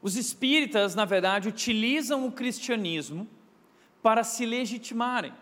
[0.00, 3.28] Os espíritas, na verdade, utilizam o cristianismo
[4.04, 5.32] para se legitimarem.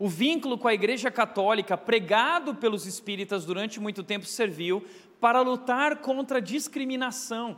[0.00, 4.84] O vínculo com a Igreja Católica, pregado pelos espíritas durante muito tempo, serviu
[5.20, 7.56] para lutar contra a discriminação,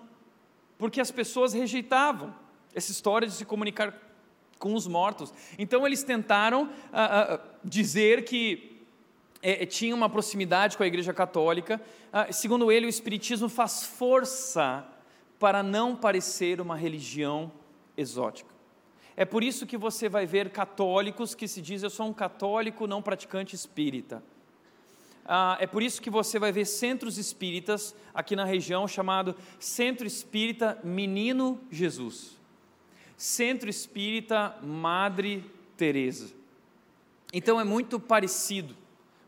[0.77, 2.35] porque as pessoas rejeitavam
[2.75, 3.99] essa história de se comunicar
[4.59, 5.33] com os mortos.
[5.59, 8.85] Então, eles tentaram ah, ah, dizer que
[9.40, 11.81] é, tinha uma proximidade com a Igreja Católica.
[12.12, 14.87] Ah, segundo ele, o Espiritismo faz força
[15.38, 17.51] para não parecer uma religião
[17.96, 18.56] exótica.
[19.16, 22.87] É por isso que você vai ver católicos que se dizem eu sou um católico
[22.87, 24.22] não praticante espírita.
[25.24, 30.07] Ah, é por isso que você vai ver centros espíritas aqui na região chamado Centro
[30.07, 32.38] Espírita Menino Jesus,
[33.16, 35.44] Centro Espírita Madre
[35.76, 36.33] Teresa.
[37.33, 38.76] Então é muito parecido,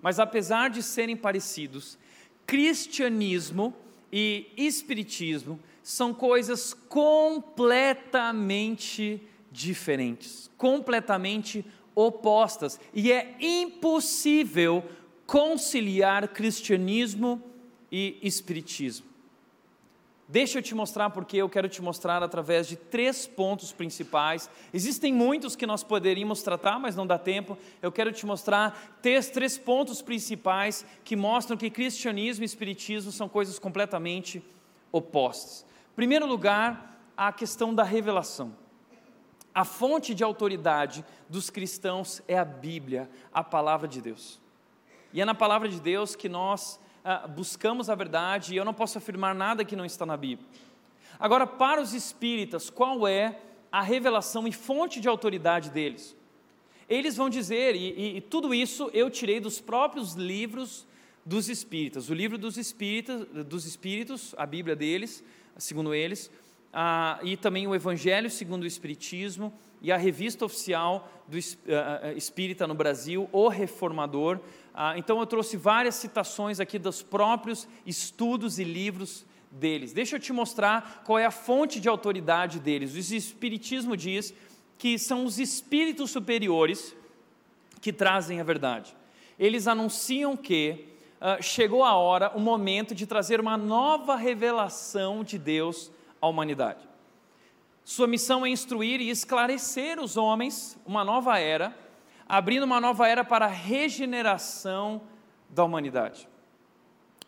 [0.01, 1.98] mas apesar de serem parecidos,
[2.46, 3.74] cristianismo
[4.12, 9.29] e espiritismo são coisas completamente diferentes,
[10.57, 14.85] completamente opostas, e é impossível
[15.27, 17.43] conciliar cristianismo
[17.91, 19.09] e espiritismo.
[20.31, 24.51] Deixa eu te mostrar porque eu quero te mostrar através de três pontos principais.
[24.75, 27.57] Existem muitos que nós poderíamos tratar, mas não dá tempo.
[27.81, 33.27] Eu quero te mostrar três, três pontos principais que mostram que cristianismo e espiritismo são
[33.27, 34.45] coisas completamente
[34.93, 35.65] opostas.
[35.93, 38.55] Em primeiro lugar, a questão da revelação.
[39.55, 44.41] A fonte de autoridade dos cristãos é a Bíblia, a palavra de Deus.
[45.13, 48.75] E é na palavra de Deus que nós ah, buscamos a verdade e eu não
[48.75, 50.47] posso afirmar nada que não está na Bíblia.
[51.19, 53.41] Agora, para os espíritas, qual é
[53.73, 56.17] a revelação e fonte de autoridade deles?
[56.89, 60.87] Eles vão dizer, e, e, e tudo isso eu tirei dos próprios livros
[61.25, 65.23] dos espíritas, o livro dos espíritas, dos espíritos, a Bíblia deles,
[65.59, 66.31] segundo eles,
[67.23, 72.75] e também o Evangelho segundo o Espiritismo e a revista oficial do uh, espírita no
[72.75, 74.41] Brasil, O Reformador.
[74.75, 79.93] Ah, então eu trouxe várias citações aqui dos próprios estudos e livros deles.
[79.93, 82.95] Deixa eu te mostrar qual é a fonte de autoridade deles.
[82.95, 84.35] O Espiritismo diz
[84.77, 86.95] que são os espíritos superiores
[87.81, 88.97] que trazem a verdade.
[89.39, 90.87] Eles anunciam que
[91.21, 96.87] uh, chegou a hora, o momento de trazer uma nova revelação de Deus à humanidade.
[97.85, 101.77] Sua missão é instruir e esclarecer os homens uma nova era,
[102.29, 105.01] abrindo uma nova era para a regeneração
[105.49, 106.29] da humanidade.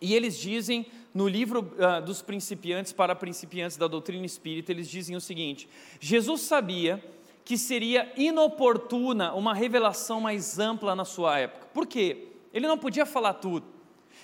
[0.00, 5.16] E eles dizem no livro uh, dos principiantes para principiantes da doutrina espírita, eles dizem
[5.16, 7.02] o seguinte: Jesus sabia
[7.44, 11.66] que seria inoportuna uma revelação mais ampla na sua época.
[11.74, 12.28] Por quê?
[12.52, 13.66] Ele não podia falar tudo.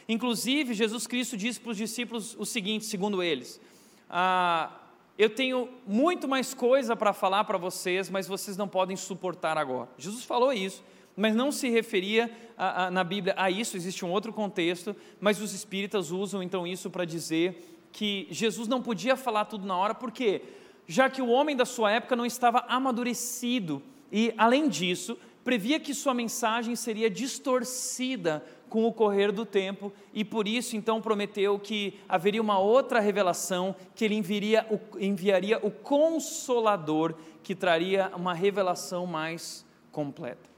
[0.08, 3.60] Inclusive, Jesus Cristo disse para os discípulos o seguinte, segundo eles:
[4.08, 4.70] ah,
[5.18, 9.88] eu tenho muito mais coisa para falar para vocês, mas vocês não podem suportar agora.
[9.96, 10.84] Jesus falou isso,
[11.16, 15.40] mas não se referia a, a, na Bíblia a isso, existe um outro contexto, mas
[15.40, 19.94] os espíritas usam então isso para dizer que Jesus não podia falar tudo na hora,
[19.94, 20.42] por quê?
[20.86, 25.94] Já que o homem da sua época não estava amadurecido e, além disso, previa que
[25.94, 31.98] sua mensagem seria distorcida com o correr do tempo e por isso então prometeu que
[32.08, 39.06] haveria uma outra revelação, que ele enviaria o, enviaria o Consolador, que traria uma revelação
[39.06, 40.50] mais completa.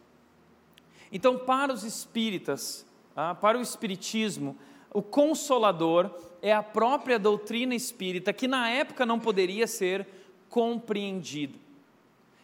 [1.13, 4.57] Então, para os espíritas, ah, para o espiritismo,
[4.93, 10.07] o Consolador é a própria doutrina espírita que na época não poderia ser
[10.49, 11.68] compreendida.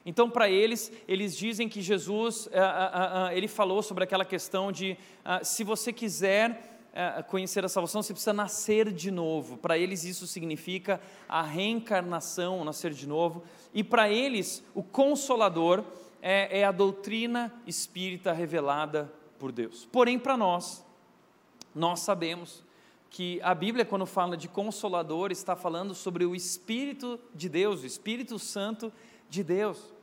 [0.06, 4.98] Então, para eles, eles dizem que Jesus, eh, eh, ele falou sobre aquela questão de
[5.42, 6.70] se você quiser
[7.26, 9.56] conhecer a salvação, você precisa nascer de novo.
[9.56, 13.42] Para eles, isso significa a reencarnação, nascer de novo.
[13.72, 15.82] E para eles, o consolador
[16.22, 19.86] é, é a doutrina espírita revelada por Deus.
[19.92, 20.84] Porém, para nós,
[21.74, 22.64] nós sabemos
[23.10, 27.86] que a Bíblia, quando fala de consolador, está falando sobre o Espírito de Deus, o
[27.86, 28.92] Espírito Santo
[29.28, 29.93] de Deus.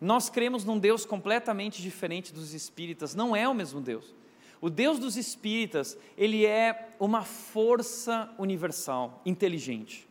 [0.00, 4.14] Nós cremos num Deus completamente diferente dos espíritas, não é o mesmo Deus.
[4.60, 10.06] O Deus dos espíritas, ele é uma força universal, inteligente.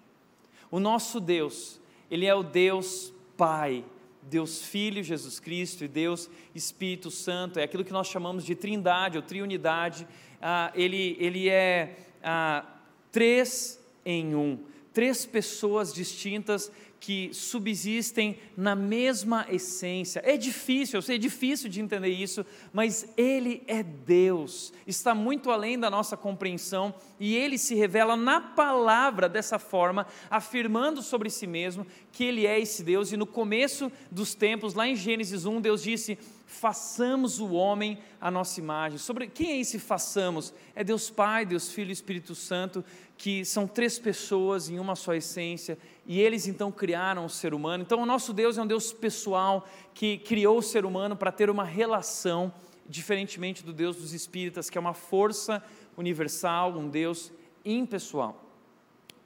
[0.71, 3.84] O nosso Deus, ele é o Deus Pai,
[4.23, 9.17] Deus Filho, Jesus Cristo e Deus Espírito Santo, é aquilo que nós chamamos de trindade
[9.17, 10.08] ou triunidade.
[10.41, 12.65] Ah, ele, ele é ah,
[13.12, 14.60] três em um,
[14.93, 20.21] três pessoas distintas que subsistem na mesma essência.
[20.25, 25.49] É difícil, eu sei, é difícil de entender isso, mas Ele é Deus, está muito
[25.49, 31.47] além da nossa compreensão e Ele se revela na palavra dessa forma, afirmando sobre si
[31.47, 33.12] mesmo que Ele é esse Deus.
[33.12, 36.17] E no começo dos tempos, lá em Gênesis 1, Deus disse:
[36.50, 38.97] façamos o homem a nossa imagem.
[38.97, 40.52] Sobre quem é esse façamos?
[40.75, 42.83] É Deus Pai, Deus Filho e Espírito Santo,
[43.15, 45.77] que são três pessoas em uma só essência,
[46.10, 47.83] e eles então criaram o ser humano.
[47.83, 51.51] Então, o nosso Deus é um Deus pessoal que criou o ser humano para ter
[51.51, 52.51] uma relação,
[52.87, 55.63] diferentemente do Deus dos espíritas, que é uma força
[55.95, 57.31] universal, um Deus
[57.63, 58.43] impessoal.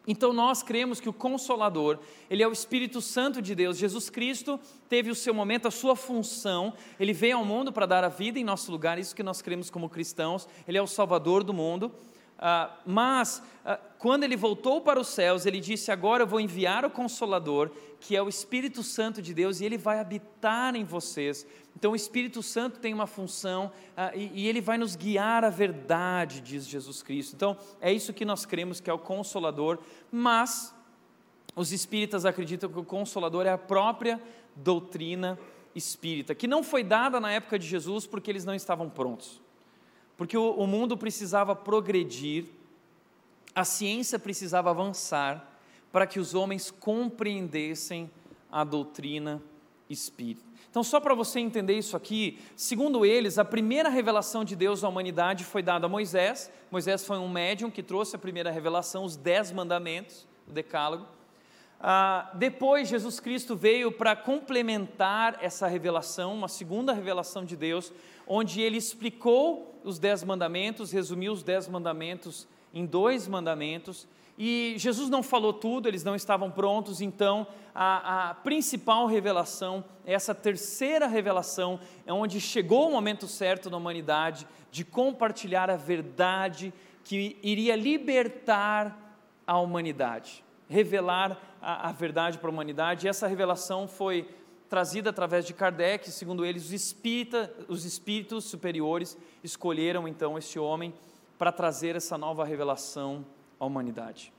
[0.05, 3.77] Então nós cremos que o Consolador, ele é o Espírito Santo de Deus.
[3.77, 4.59] Jesus Cristo
[4.89, 6.73] teve o seu momento, a sua função.
[6.99, 9.69] Ele veio ao mundo para dar a vida em nosso lugar, isso que nós cremos
[9.69, 10.49] como cristãos.
[10.67, 11.89] Ele é o Salvador do mundo.
[12.43, 16.83] Uh, mas, uh, quando ele voltou para os céus, ele disse: Agora eu vou enviar
[16.83, 17.71] o Consolador,
[18.01, 21.47] que é o Espírito Santo de Deus, e ele vai habitar em vocês.
[21.73, 25.49] Então, o Espírito Santo tem uma função uh, e, e, ele vai nos guiar à
[25.49, 27.33] verdade, diz Jesus Cristo.
[27.33, 29.79] Então, é isso que nós cremos que é o Consolador,
[30.11, 30.75] mas
[31.55, 34.21] os espíritas acreditam que o Consolador é a própria
[34.53, 35.39] doutrina
[35.73, 39.42] espírita, que não foi dada na época de Jesus porque eles não estavam prontos
[40.17, 42.45] porque o, o mundo precisava progredir,
[43.55, 45.51] a ciência precisava avançar
[45.91, 48.09] para que os homens compreendessem
[48.51, 49.41] a doutrina
[49.89, 50.53] espírita.
[50.69, 54.89] Então, só para você entender isso aqui, segundo eles, a primeira revelação de Deus à
[54.89, 56.51] humanidade foi dada a Moisés.
[56.71, 61.05] Moisés foi um médium que trouxe a primeira revelação, os dez mandamentos, o decálogo.
[61.79, 67.91] Ah, depois, Jesus Cristo veio para complementar essa revelação, uma segunda revelação de Deus,
[68.27, 74.07] onde ele explicou os dez mandamentos, resumiu os dez mandamentos em dois mandamentos,
[74.37, 80.33] e Jesus não falou tudo, eles não estavam prontos, então a, a, principal revelação, essa
[80.33, 87.37] terceira revelação, é onde chegou o momento certo na humanidade de compartilhar a verdade que
[87.43, 88.99] iria libertar
[89.45, 94.27] a humanidade, revelar a, a verdade para a humanidade, e essa revelação foi
[94.69, 100.93] trazida através de Kardec, segundo eles, os, espírita, os espíritos superiores escolheram então esse homem
[101.37, 103.23] para trazer essa nova revelação
[103.59, 104.33] à humanidade.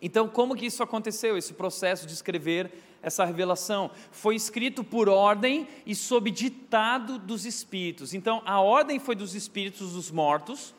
[0.00, 2.72] Então, como que isso aconteceu, esse processo de escrever
[3.02, 3.90] essa revelação?
[4.10, 8.14] Foi escrito por ordem e sob ditado dos espíritos.
[8.14, 10.74] Então, a ordem foi dos espíritos dos mortos,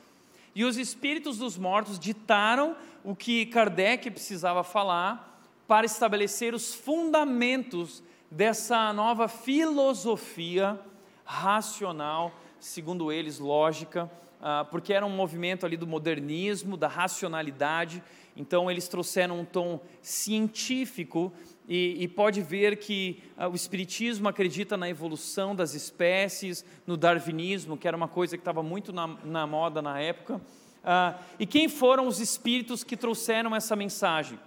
[0.56, 8.04] e os espíritos dos mortos ditaram o que Kardec precisava falar para estabelecer os fundamentos
[8.30, 10.80] dessa nova filosofia
[11.26, 14.10] racional, segundo eles, lógica,
[14.42, 18.04] ah, porque era um movimento ali do modernismo, da racionalidade,
[18.36, 21.32] então eles trouxeram um tom científico
[21.68, 27.78] e, e pode ver que ah, o Espiritismo acredita na evolução das espécies, no darwinismo,
[27.78, 30.42] que era uma coisa que estava muito na, na, moda na época.
[30.84, 34.40] Ah, e quem foram os espíritos que trouxeram essa mensagem?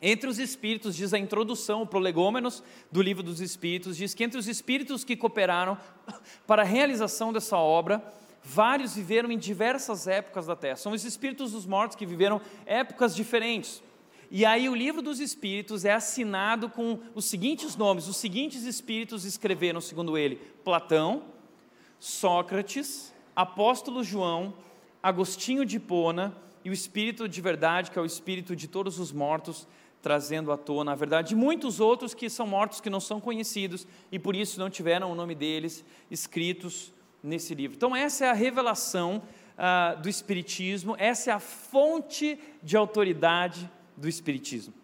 [0.00, 4.38] Entre os espíritos, diz a introdução, o prolegômenos do livro dos espíritos, diz que entre
[4.38, 5.76] os espíritos que cooperaram
[6.46, 8.02] para a realização dessa obra,
[8.42, 10.76] vários viveram em diversas épocas da Terra.
[10.76, 13.82] São os espíritos dos mortos que viveram épocas diferentes.
[14.30, 19.24] E aí o livro dos espíritos é assinado com os seguintes nomes, os seguintes espíritos
[19.24, 21.24] escreveram, segundo ele, Platão,
[21.98, 24.54] Sócrates, Apóstolo João,
[25.02, 29.12] Agostinho de Hipona e o espírito de verdade, que é o espírito de todos os
[29.12, 29.66] mortos,
[30.02, 33.86] trazendo à tona a verdade de muitos outros que são mortos que não são conhecidos
[34.10, 36.92] e por isso não tiveram o nome deles escritos
[37.22, 37.76] nesse livro.
[37.76, 39.22] Então, essa é a revelação
[39.56, 44.74] uh, do Espiritismo, essa é a fonte de autoridade do Espiritismo.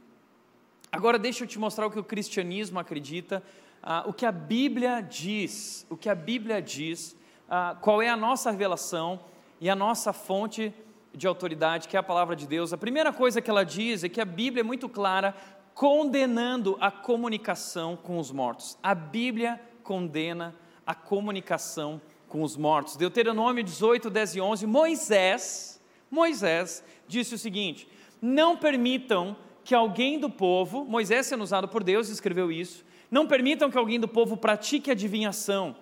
[0.90, 3.42] Agora, deixa eu te mostrar o que o cristianismo acredita,
[3.82, 7.16] uh, o que a Bíblia diz, o que a Bíblia diz,
[7.48, 9.20] uh, qual é a nossa revelação
[9.64, 10.74] e a nossa fonte
[11.14, 14.10] de autoridade, que é a palavra de Deus, a primeira coisa que ela diz é
[14.10, 15.34] que a Bíblia é muito clara,
[15.72, 18.76] condenando a comunicação com os mortos.
[18.82, 20.54] A Bíblia condena
[20.86, 21.98] a comunicação
[22.28, 22.94] com os mortos.
[22.96, 27.88] Deuteronômio 18, 10 e 11, Moisés, Moisés disse o seguinte:
[28.20, 29.34] Não permitam
[29.64, 33.98] que alguém do povo, Moisés sendo usado por Deus, escreveu isso, não permitam que alguém
[33.98, 35.74] do povo pratique adivinhação,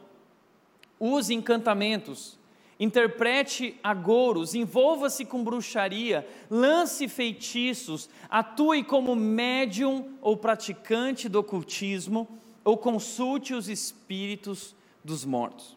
[1.01, 2.41] use encantamentos,
[2.79, 12.29] interprete agouros, envolva-se com bruxaria, lance feitiços, atue como médium ou praticante do ocultismo,
[12.64, 15.77] ou consulte os espíritos dos mortos.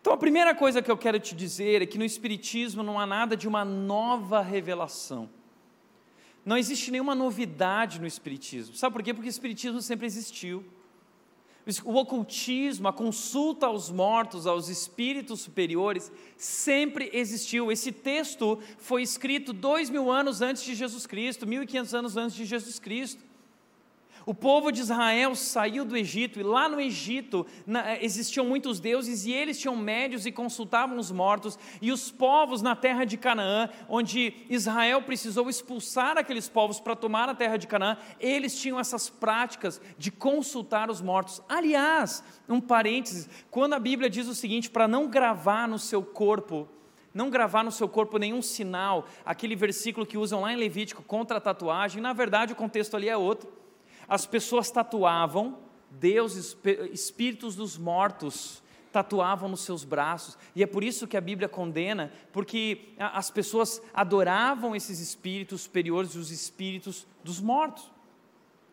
[0.00, 3.06] Então, a primeira coisa que eu quero te dizer é que no Espiritismo não há
[3.06, 5.30] nada de uma nova revelação.
[6.44, 8.74] Não existe nenhuma novidade no Espiritismo.
[8.74, 9.14] Sabe por quê?
[9.14, 10.64] Porque o Espiritismo sempre existiu.
[11.84, 17.70] O ocultismo, a consulta aos mortos, aos espíritos superiores, sempre existiu.
[17.70, 22.16] Esse texto foi escrito dois mil anos antes de Jesus Cristo, mil e quinhentos anos
[22.16, 23.31] antes de Jesus Cristo.
[24.24, 28.78] O povo de Israel saiu do Egito e lá no Egito na, eh, existiam muitos
[28.78, 31.58] deuses e eles tinham médios e consultavam os mortos.
[31.80, 37.28] E os povos na terra de Canaã, onde Israel precisou expulsar aqueles povos para tomar
[37.28, 41.42] a terra de Canaã, eles tinham essas práticas de consultar os mortos.
[41.48, 46.68] Aliás, um parênteses, quando a Bíblia diz o seguinte: para não gravar no seu corpo,
[47.12, 51.38] não gravar no seu corpo nenhum sinal, aquele versículo que usam lá em Levítico contra
[51.38, 53.61] a tatuagem, na verdade o contexto ali é outro
[54.12, 55.56] as pessoas tatuavam
[55.90, 56.54] deuses,
[56.92, 62.12] espíritos dos mortos, tatuavam nos seus braços, e é por isso que a Bíblia condena,
[62.30, 67.90] porque as pessoas adoravam esses espíritos superiores, os espíritos dos mortos.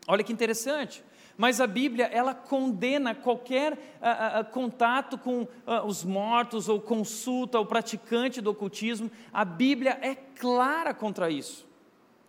[0.09, 1.01] Olha que interessante.
[1.37, 5.47] Mas a Bíblia, ela condena qualquer uh, uh, contato com uh,
[5.85, 9.09] os mortos, ou consulta, ou praticante do ocultismo.
[9.31, 11.65] A Bíblia é clara contra isso.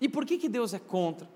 [0.01, 1.29] E por que, que Deus é contra?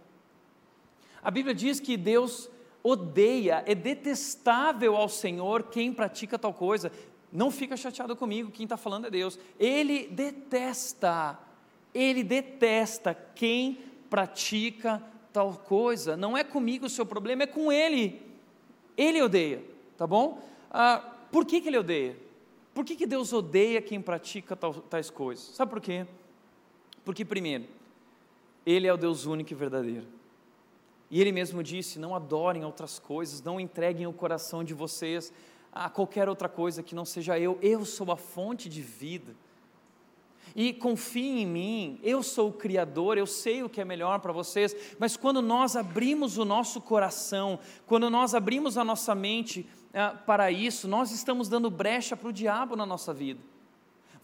[1.25, 2.51] A Bíblia diz que Deus
[2.83, 6.93] odeia, é detestável ao Senhor quem pratica tal coisa.
[7.33, 9.39] Não fica chateado comigo, quem está falando é Deus.
[9.59, 11.39] Ele detesta,
[11.95, 13.79] ele detesta quem
[14.11, 15.03] pratica
[15.33, 16.17] tal coisa.
[16.17, 18.23] Não é comigo o seu problema, é com ele.
[18.97, 19.65] Ele odeia,
[19.97, 20.41] tá bom?
[20.71, 20.99] Ah,
[21.33, 22.17] por que, que ele odeia?
[22.75, 25.45] Por que, que Deus odeia quem pratica tal, tais coisas?
[25.55, 26.07] Sabe por quê?
[27.05, 27.65] Porque, primeiro,
[28.67, 30.07] Ele é o Deus único e verdadeiro.
[31.11, 35.33] E Ele mesmo disse: não adorem outras coisas, não entreguem o coração de vocês
[35.73, 37.59] a qualquer outra coisa que não seja eu.
[37.61, 39.35] Eu sou a fonte de vida
[40.55, 44.33] e confiem em mim, eu sou o Criador, eu sei o que é melhor para
[44.33, 50.11] vocês, mas quando nós abrimos o nosso coração, quando nós abrimos a nossa mente ah,
[50.11, 53.41] para isso, nós estamos dando brecha para o diabo na nossa vida.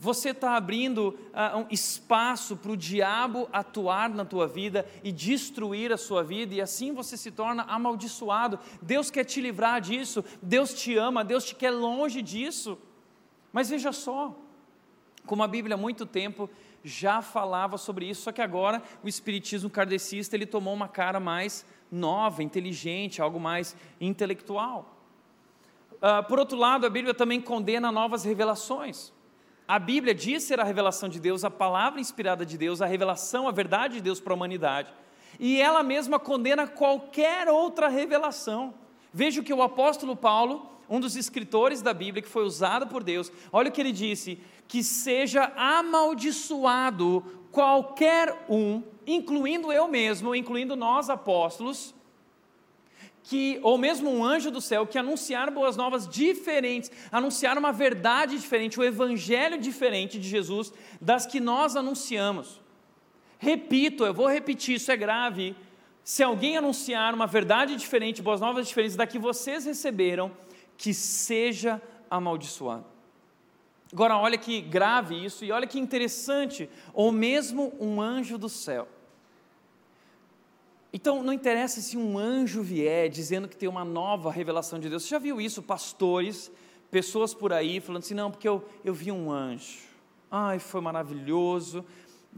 [0.02, 5.92] Você está abrindo ah, um espaço para o diabo atuar na tua vida e destruir
[5.92, 8.58] a sua vida, e assim você se torna amaldiçoado.
[8.80, 12.78] Deus quer te livrar disso, Deus te ama, Deus te quer longe disso.
[13.52, 14.34] Mas veja só,
[15.26, 16.48] como a Bíblia há muito tempo
[16.82, 21.66] já falava sobre isso, só que agora o espiritismo kardecista ele tomou uma cara mais
[21.92, 24.96] nova, inteligente, algo mais intelectual.
[25.96, 29.12] Uh, por outro lado, a Bíblia também condena novas revelações.
[29.70, 33.46] A Bíblia diz ser a revelação de Deus, a palavra inspirada de Deus, a revelação,
[33.46, 34.92] a verdade de Deus para a humanidade.
[35.38, 38.74] E ela mesma condena qualquer outra revelação.
[39.14, 43.04] Veja o que o apóstolo Paulo, um dos escritores da Bíblia que foi usado por
[43.04, 50.74] Deus, olha o que ele disse: que seja amaldiçoado qualquer um, incluindo eu mesmo, incluindo
[50.74, 51.94] nós apóstolos,
[53.22, 58.38] que, ou mesmo um anjo do céu, que anunciar boas novas diferentes, anunciar uma verdade
[58.38, 62.60] diferente, o evangelho diferente de Jesus das que nós anunciamos.
[63.38, 65.54] Repito, eu vou repetir, isso é grave.
[66.02, 70.30] Se alguém anunciar uma verdade diferente, boas novas diferentes da que vocês receberam,
[70.76, 72.86] que seja amaldiçoado.
[73.92, 78.88] Agora, olha que grave isso e olha que interessante, ou mesmo um anjo do céu.
[80.92, 85.04] Então, não interessa se um anjo vier dizendo que tem uma nova revelação de Deus.
[85.04, 86.50] Você já viu isso, pastores,
[86.90, 89.78] pessoas por aí falando assim: não, porque eu, eu vi um anjo.
[90.30, 91.84] Ai, foi maravilhoso.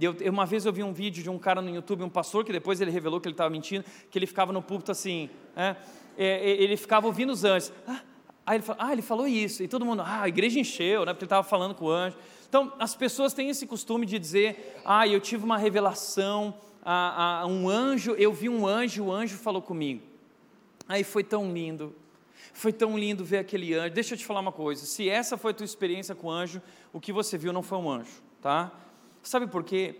[0.00, 2.52] Eu, uma vez eu vi um vídeo de um cara no YouTube, um pastor, que
[2.52, 5.76] depois ele revelou que ele estava mentindo, que ele ficava no púlpito assim, é,
[6.16, 7.72] é, ele ficava ouvindo os anjos.
[7.86, 8.00] Ah,
[8.44, 11.12] Aí ele falou, ah, ele falou isso, e todo mundo, ah, a igreja encheu, né,
[11.12, 12.16] porque ele estava falando com o anjo.
[12.48, 16.52] Então, as pessoas têm esse costume de dizer, ah, eu tive uma revelação,
[16.82, 20.02] a, a, um anjo, eu vi um anjo, o anjo falou comigo.
[20.88, 21.94] Aí foi tão lindo,
[22.52, 23.94] foi tão lindo ver aquele anjo.
[23.94, 26.60] Deixa eu te falar uma coisa, se essa foi a tua experiência com o anjo,
[26.92, 28.72] o que você viu não foi um anjo, tá?
[29.22, 29.94] Sabe por quê?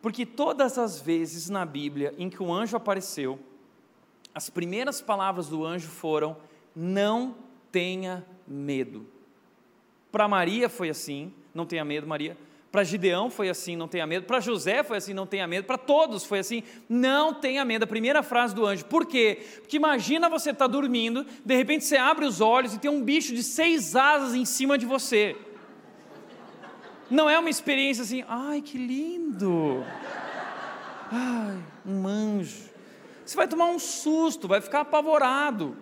[0.00, 3.38] Porque todas as vezes na Bíblia em que o anjo apareceu,
[4.34, 6.36] as primeiras palavras do anjo foram,
[6.74, 7.36] não
[7.70, 9.06] tenha medo.
[10.10, 12.36] Para Maria foi assim, não tenha medo, Maria.
[12.72, 14.24] Para Gideão foi assim, não tenha medo.
[14.24, 15.66] Para José foi assim, não tenha medo.
[15.66, 17.84] Para todos foi assim, não tenha medo.
[17.84, 18.86] A primeira frase do anjo.
[18.86, 19.46] Por quê?
[19.60, 23.02] Porque imagina você estar tá dormindo, de repente você abre os olhos e tem um
[23.02, 25.36] bicho de seis asas em cima de você.
[27.10, 29.84] Não é uma experiência assim, ai que lindo.
[31.10, 32.70] Ai, um anjo.
[33.22, 35.76] Você vai tomar um susto, vai ficar apavorado.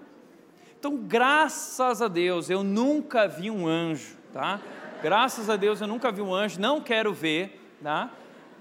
[0.76, 4.60] Então, graças a Deus, eu nunca vi um anjo, tá?
[5.02, 8.12] Graças a Deus, eu nunca vi um anjo, não quero ver, tá?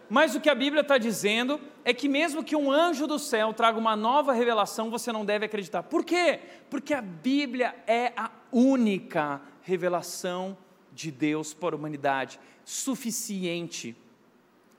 [0.09, 3.53] Mas o que a Bíblia está dizendo é que, mesmo que um anjo do céu
[3.53, 5.83] traga uma nova revelação, você não deve acreditar.
[5.83, 6.39] Por quê?
[6.69, 10.57] Porque a Bíblia é a única revelação
[10.93, 13.95] de Deus para a humanidade, suficiente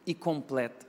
[0.07, 0.87] e completa.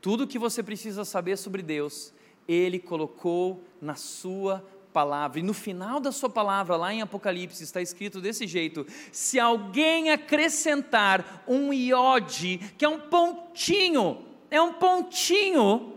[0.00, 2.14] Tudo o que você precisa saber sobre Deus,
[2.46, 5.40] Ele colocou na Sua palavra.
[5.40, 10.12] E no final da sua palavra, lá em Apocalipse, está escrito desse jeito: se alguém
[10.12, 15.94] acrescentar um iode, que é um pontinho, é um pontinho,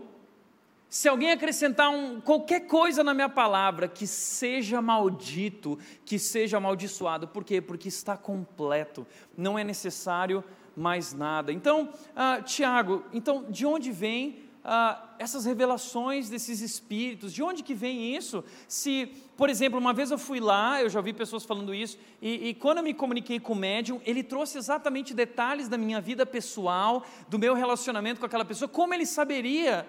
[0.88, 7.28] se alguém acrescentar um, qualquer coisa na minha palavra, que seja maldito, que seja amaldiçoado.
[7.28, 7.60] Por quê?
[7.60, 10.42] Porque está completo, não é necessário
[10.76, 11.52] mais nada.
[11.52, 17.32] Então, ah, Tiago, então de onde vem ah, essas revelações desses espíritos?
[17.32, 18.44] De onde que vem isso?
[18.68, 19.06] Se,
[19.36, 22.54] por exemplo, uma vez eu fui lá, eu já ouvi pessoas falando isso, e, e
[22.54, 27.04] quando eu me comuniquei com o médium, ele trouxe exatamente detalhes da minha vida pessoal,
[27.28, 29.86] do meu relacionamento com aquela pessoa, como ele saberia?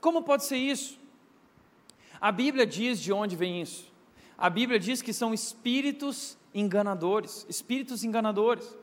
[0.00, 0.98] Como pode ser isso?
[2.20, 3.92] A Bíblia diz de onde vem isso.
[4.38, 8.76] A Bíblia diz que são espíritos enganadores, espíritos enganadores.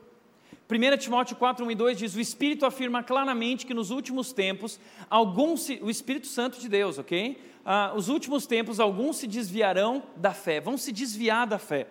[0.72, 4.80] 1 Timóteo 4, 1 e 2 diz: O Espírito afirma claramente que nos últimos tempos,
[5.10, 7.38] alguns, o Espírito Santo de Deus, ok?
[7.62, 11.86] Ah, os últimos tempos, alguns se desviarão da fé, vão se desviar da fé.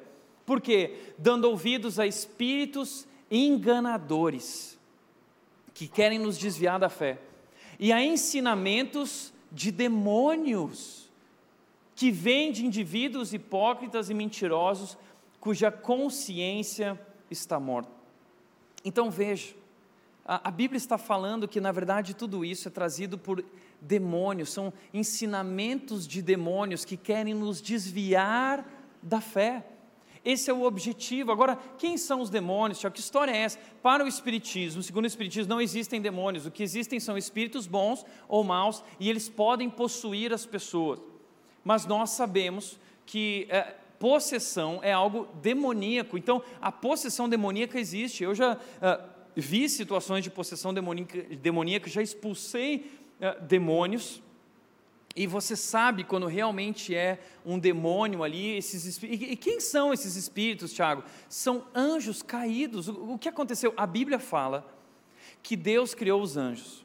[0.48, 0.96] Por quê?
[1.18, 4.80] Dando ouvidos a espíritos enganadores,
[5.76, 7.20] que querem nos desviar da fé,
[7.80, 11.08] e a ensinamentos de demônios,
[11.96, 14.98] que vêm de indivíduos hipócritas e mentirosos,
[15.40, 18.01] cuja consciência está morta.
[18.84, 19.56] Então veja,
[20.26, 23.44] a, a Bíblia está falando que na verdade tudo isso é trazido por
[23.80, 28.66] demônios, são ensinamentos de demônios que querem nos desviar
[29.02, 29.66] da fé.
[30.24, 31.32] Esse é o objetivo.
[31.32, 32.80] Agora, quem são os demônios?
[32.94, 33.58] Que história é essa?
[33.82, 36.46] Para o Espiritismo, segundo o Espiritismo, não existem demônios.
[36.46, 41.00] O que existem são espíritos bons ou maus e eles podem possuir as pessoas.
[41.64, 46.18] Mas nós sabemos que é, possessão é algo demoníaco.
[46.18, 48.24] Então, a possessão demoníaca existe.
[48.24, 54.20] Eu já uh, vi situações de possessão demoníaca, demoníaca já expulsei uh, demônios.
[55.16, 60.16] E você sabe quando realmente é um demônio ali, esses e, e quem são esses
[60.16, 61.04] espíritos, Tiago?
[61.30, 62.88] São anjos caídos.
[62.88, 63.72] O que aconteceu?
[63.78, 64.66] A Bíblia fala
[65.44, 66.84] que Deus criou os anjos.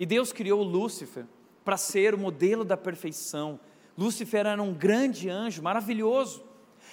[0.00, 1.24] E Deus criou Lúcifer
[1.64, 3.60] para ser o modelo da perfeição.
[3.96, 6.47] Lúcifer era um grande anjo, maravilhoso.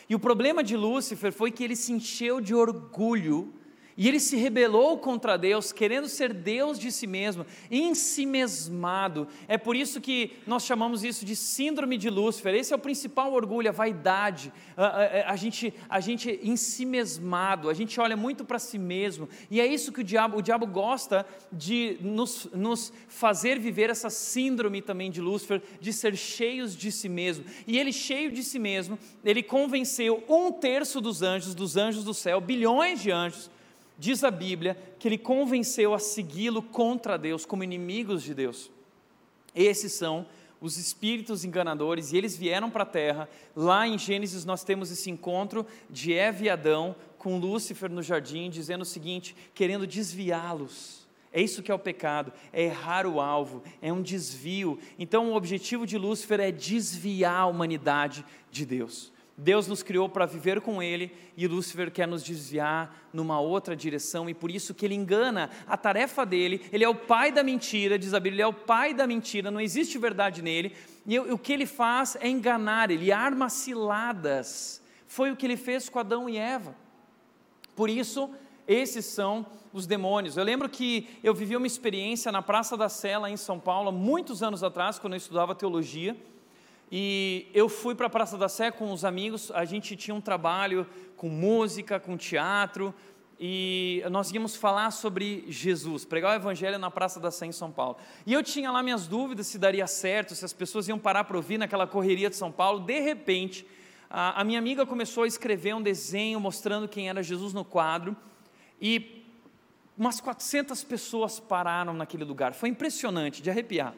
[0.07, 3.53] E o problema de Lúcifer foi que ele se encheu de orgulho
[3.97, 9.25] e ele se rebelou contra Deus, querendo ser Deus de si mesmo, ensimesmado.
[9.47, 12.53] É por isso que nós chamamos isso de síndrome de Lúcifer.
[12.53, 14.51] Esse é o principal orgulho, a vaidade.
[14.75, 19.29] A, a, a gente, a gente ensimesmado, a gente olha muito para si mesmo.
[19.49, 24.09] E é isso que o diabo, o diabo gosta de nos, nos fazer viver essa
[24.09, 27.45] síndrome também de Lúcifer, de ser cheios de si mesmo.
[27.65, 32.13] E ele, cheio de si mesmo, ele convenceu um terço dos anjos, dos anjos do
[32.13, 33.49] céu, bilhões de anjos,
[33.97, 38.71] diz a Bíblia que ele convenceu a segui-lo contra Deus, como inimigos de Deus.
[39.53, 40.25] Esses são
[40.59, 43.29] os espíritos enganadores, e eles vieram para a terra.
[43.55, 48.49] Lá em Gênesis nós temos esse encontro de Eva e Adão com Lúcifer no jardim,
[48.49, 51.05] dizendo o seguinte, querendo desviá-los.
[51.31, 54.79] É isso que é o pecado, é errar o alvo, é um desvio.
[54.97, 59.11] Então o objetivo de Lúcifer é desviar a humanidade de Deus.
[59.37, 64.29] Deus nos criou para viver com Ele e Lúcifer quer nos desviar numa outra direção
[64.29, 66.61] e por isso que ele engana a tarefa dele.
[66.71, 69.51] Ele é o pai da mentira, diz a Bíblia, ele é o pai da mentira,
[69.51, 70.73] não existe verdade nele.
[71.05, 74.81] E o que ele faz é enganar, ele arma ciladas.
[75.05, 76.73] Foi o que ele fez com Adão e Eva.
[77.75, 78.29] Por isso,
[78.65, 80.37] esses são os demônios.
[80.37, 84.41] Eu lembro que eu vivi uma experiência na Praça da Sela, em São Paulo, muitos
[84.41, 86.15] anos atrás, quando eu estudava teologia.
[86.97, 90.21] E eu fui para a Praça da Sé com os amigos, a gente tinha um
[90.21, 90.87] trabalho
[91.17, 92.95] com música, com teatro,
[93.37, 97.69] e nós íamos falar sobre Jesus, pregar o Evangelho na Praça da Sé em São
[97.69, 97.97] Paulo.
[98.25, 101.35] E eu tinha lá minhas dúvidas se daria certo, se as pessoas iam parar para
[101.35, 102.79] ouvir naquela correria de São Paulo.
[102.79, 103.67] De repente,
[104.09, 108.15] a, minha amiga começou a escrever um desenho mostrando quem era Jesus no quadro,
[108.79, 109.25] e
[109.97, 112.53] umas 400 pessoas pararam naquele lugar.
[112.53, 113.93] Foi impressionante, de arrepiar.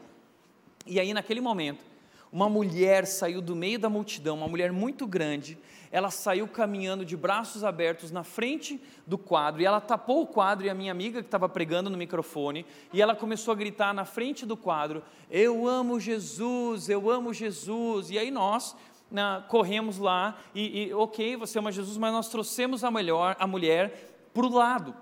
[0.88, 1.86] E aí, naquele momento,
[2.32, 5.58] uma mulher saiu do meio da multidão, uma mulher muito grande,
[5.92, 10.66] ela saiu caminhando de braços abertos na frente do quadro, e ela tapou o quadro,
[10.66, 14.04] e a minha amiga que estava pregando no microfone, e ela começou a gritar na
[14.06, 15.02] frente do quadro:
[15.32, 18.10] Eu amo Jesus, eu amo Jesus.
[18.12, 18.76] E aí nós
[19.10, 23.48] na, corremos lá, e, e, ok, você ama Jesus, mas nós trouxemos a, melhor, a
[23.48, 24.94] mulher para o lado.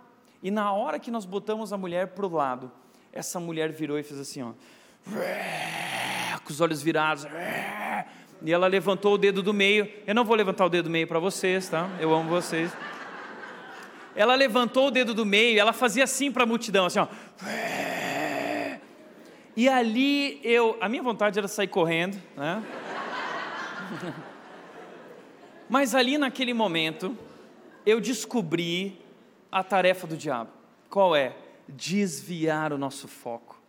[0.44, 2.72] E na hora que nós botamos a mulher para o lado,
[3.12, 4.54] essa mulher virou e fez assim: ó
[6.46, 7.28] com os olhos virados.
[8.42, 9.92] E ela levantou o dedo do meio.
[10.06, 11.90] Eu não vou levantar o dedo do meio para vocês, tá?
[12.00, 12.72] Eu amo vocês.
[14.16, 17.08] Ela levantou o dedo do meio, ela fazia assim para a multidão, assim, ó.
[19.58, 22.64] E ali eu, a minha vontade era sair correndo, né?
[25.68, 27.18] Mas ali naquele momento,
[27.86, 29.02] eu descobri
[29.52, 30.52] a tarefa do diabo.
[30.90, 31.36] Qual é?
[31.68, 33.62] Desviar o nosso foco.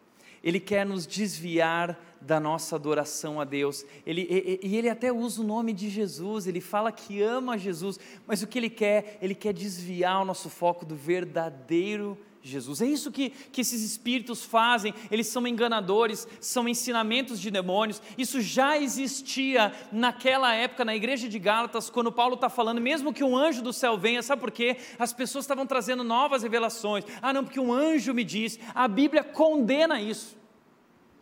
[0.44, 3.86] Ele quer nos desviar da nossa adoração a Deus.
[4.04, 7.98] Ele, e, e, ele até usa o nome de Jesus, ele fala que ama Jesus,
[8.26, 9.18] mas o que ele quer?
[9.22, 12.80] Ele quer desviar o nosso foco do verdadeiro Jesus.
[12.80, 18.02] É isso que, que esses espíritos fazem, eles são enganadores, são ensinamentos de demônios.
[18.18, 23.24] Isso já existia naquela época na igreja de Gálatas, quando Paulo está falando, mesmo que
[23.24, 24.76] um anjo do céu venha, sabe por quê?
[24.98, 27.04] As pessoas estavam trazendo novas revelações.
[27.22, 28.60] Ah, não, porque um anjo me disse.
[28.74, 30.36] A Bíblia condena isso.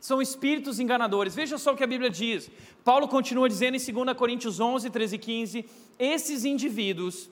[0.04, 1.34] São espíritos enganadores.
[1.34, 2.50] Veja só o que a Bíblia diz.
[2.84, 5.64] Paulo continua dizendo em 2 Coríntios 11, 13 e 15:
[5.98, 7.30] esses indivíduos,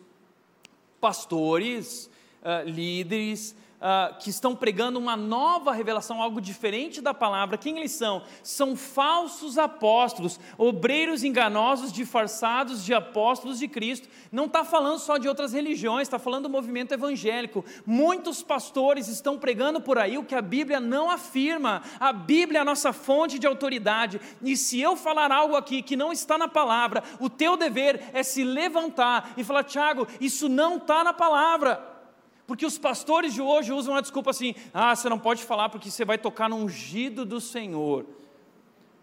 [0.98, 2.10] pastores,
[2.40, 7.58] uh, líderes, uh, que estão pregando uma nova revelação, algo diferente da palavra.
[7.58, 8.22] Quem eles são?
[8.42, 14.08] São falsos apóstolos, obreiros enganosos disfarçados de apóstolos de Cristo.
[14.30, 17.64] Não está falando só de outras religiões, está falando do movimento evangélico.
[17.84, 21.82] Muitos pastores estão pregando por aí o que a Bíblia não afirma.
[21.98, 24.20] A Bíblia é a nossa fonte de autoridade.
[24.42, 28.22] E se eu falar algo aqui que não está na palavra, o teu dever é
[28.22, 31.91] se levantar e falar: Tiago, isso não está na palavra.
[32.53, 35.90] Porque os pastores de hoje usam a desculpa assim: ah, você não pode falar porque
[35.90, 38.05] você vai tocar no ungido do Senhor.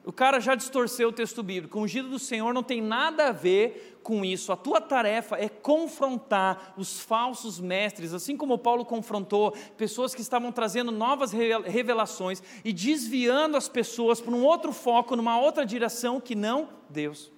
[0.06, 1.80] O cara já distorceu o texto bíblico.
[1.80, 4.52] O ungido do Senhor não tem nada a ver com isso.
[4.52, 10.52] A tua tarefa é confrontar os falsos mestres, assim como Paulo confrontou pessoas que estavam
[10.52, 16.36] trazendo novas revelações e desviando as pessoas para um outro foco, numa outra direção que
[16.36, 17.32] não Deus.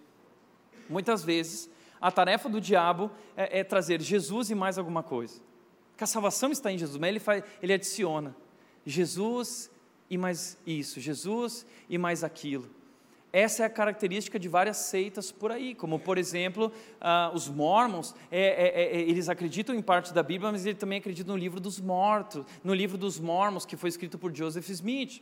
[0.90, 1.70] Muitas vezes,
[2.02, 5.50] a tarefa do diabo é, é trazer Jesus e mais alguma coisa
[6.02, 8.36] que a salvação está em Jesus, mas ele, faz, ele adiciona
[8.84, 9.70] Jesus
[10.10, 12.68] e mais isso, Jesus e mais aquilo.
[13.32, 18.16] Essa é a característica de várias seitas por aí, como por exemplo, uh, os mormons,
[18.32, 21.60] é, é, é, eles acreditam em parte da Bíblia, mas eles também acreditam no livro
[21.60, 25.22] dos mortos, no livro dos mormons, que foi escrito por Joseph Smith.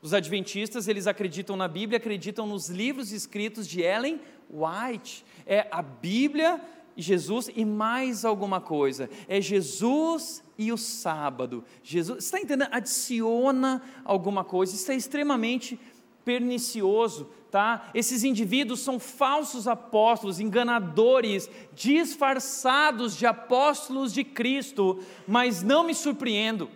[0.00, 5.26] Os adventistas, eles acreditam na Bíblia, acreditam nos livros escritos de Ellen White.
[5.44, 6.60] É a Bíblia
[6.96, 9.10] Jesus e mais alguma coisa.
[9.28, 11.64] É Jesus e o sábado.
[11.82, 12.68] Jesus, está entendendo?
[12.70, 14.74] Adiciona alguma coisa.
[14.74, 15.78] Isso é extremamente
[16.24, 17.90] pernicioso, tá?
[17.92, 26.70] Esses indivíduos são falsos apóstolos, enganadores, disfarçados de apóstolos de Cristo, mas não me surpreendo.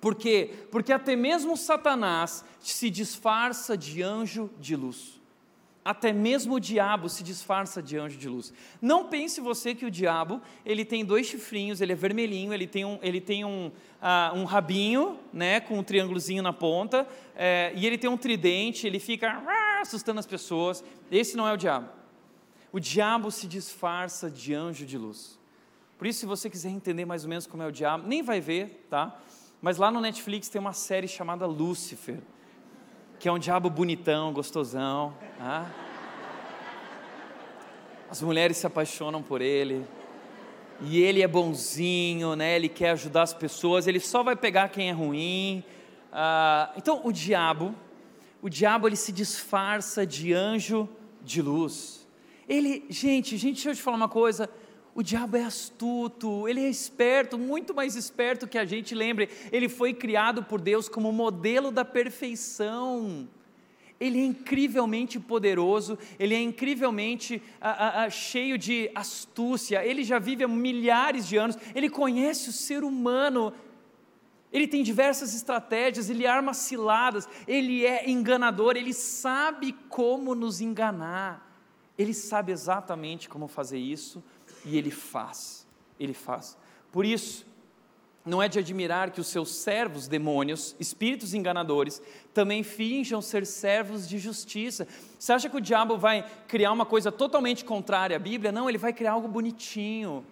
[0.00, 0.66] Por quê?
[0.70, 5.17] Porque até mesmo Satanás se disfarça de anjo de luz
[5.88, 8.52] até mesmo o diabo se disfarça de anjo de luz.
[8.78, 12.84] Não pense você que o diabo ele tem dois chifrinhos, ele é vermelhinho, ele tem
[12.84, 17.86] um, ele tem um, uh, um rabinho, né, com um triângulozinho na ponta, é, e
[17.86, 19.42] ele tem um tridente, ele fica
[19.80, 20.84] assustando as pessoas.
[21.10, 21.88] Esse não é o diabo.
[22.70, 25.38] O diabo se disfarça de anjo de luz.
[25.96, 28.42] Por isso, se você quiser entender mais ou menos como é o diabo, nem vai
[28.42, 29.18] ver, tá?
[29.62, 32.18] Mas lá no Netflix tem uma série chamada Lúcifer
[33.18, 35.12] que é um diabo bonitão, gostosão.
[35.40, 35.66] Ah.
[38.08, 39.84] As mulheres se apaixonam por ele.
[40.80, 42.54] E ele é bonzinho, né?
[42.54, 43.88] Ele quer ajudar as pessoas.
[43.88, 45.64] Ele só vai pegar quem é ruim.
[46.12, 47.74] Ah, então, o diabo,
[48.40, 50.88] o diabo ele se disfarça de anjo
[51.20, 52.06] de luz.
[52.48, 54.48] Ele, gente, gente, deixa eu te falar uma coisa.
[54.98, 59.28] O diabo é astuto, ele é esperto, muito mais esperto que a gente lembre.
[59.52, 63.28] Ele foi criado por Deus como modelo da perfeição.
[64.00, 70.18] Ele é incrivelmente poderoso, ele é incrivelmente a, a, a, cheio de astúcia, ele já
[70.18, 73.52] vive há milhares de anos, ele conhece o ser humano,
[74.52, 81.56] ele tem diversas estratégias, ele arma ciladas, ele é enganador, ele sabe como nos enganar,
[81.96, 84.24] ele sabe exatamente como fazer isso
[84.64, 85.66] e ele faz,
[85.98, 86.56] ele faz.
[86.90, 87.46] Por isso,
[88.24, 92.02] não é de admirar que os seus servos demônios, espíritos enganadores,
[92.34, 94.86] também finjam ser servos de justiça.
[95.18, 98.52] Você acha que o diabo vai criar uma coisa totalmente contrária à Bíblia?
[98.52, 100.24] Não, ele vai criar algo bonitinho.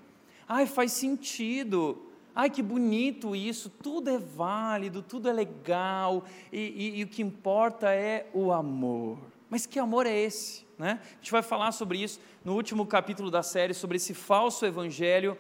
[0.47, 2.03] Ai, faz sentido.
[2.35, 3.71] Ai, que bonito isso.
[3.71, 6.25] Tudo é válido, tudo é legal.
[6.53, 9.19] E, e, e o que importa é o amor.
[9.57, 10.67] Mas que amor é esse?
[10.79, 11.01] Né?
[11.03, 15.35] A gente vai falar sobre isso no último capítulo da série, sobre esse falso evangelho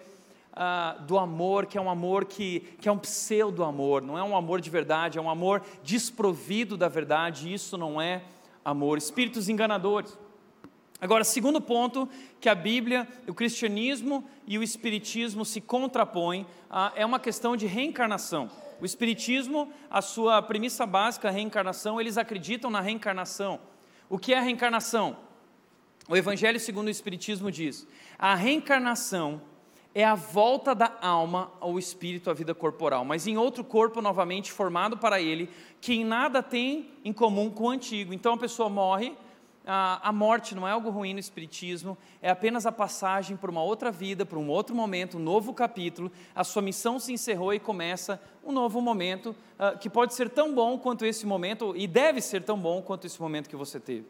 [0.54, 4.34] ah, do amor, que é um amor que, que é um pseudo-amor, não é um
[4.34, 8.22] amor de verdade, é um amor desprovido da verdade, isso não é
[8.64, 8.96] amor.
[8.96, 10.18] Espíritos enganadores.
[10.98, 12.08] Agora, segundo ponto,
[12.40, 17.66] que a Bíblia, o cristianismo e o espiritismo se contrapõem, ah, é uma questão de
[17.66, 18.50] reencarnação.
[18.80, 23.60] O espiritismo, a sua premissa básica, a reencarnação, eles acreditam na reencarnação.
[24.08, 25.16] O que é a reencarnação?
[26.08, 27.86] O Evangelho segundo o Espiritismo diz:
[28.18, 29.40] a reencarnação
[29.94, 34.52] é a volta da alma ao espírito, à vida corporal, mas em outro corpo novamente
[34.52, 35.48] formado para ele,
[35.80, 38.12] que em nada tem em comum com o antigo.
[38.12, 39.16] Então a pessoa morre,
[39.66, 43.62] a, a morte não é algo ruim no Espiritismo, é apenas a passagem para uma
[43.62, 46.10] outra vida, para um outro momento, um novo capítulo.
[46.34, 50.54] A sua missão se encerrou e começa um novo momento uh, que pode ser tão
[50.54, 54.06] bom quanto esse momento e deve ser tão bom quanto esse momento que você teve.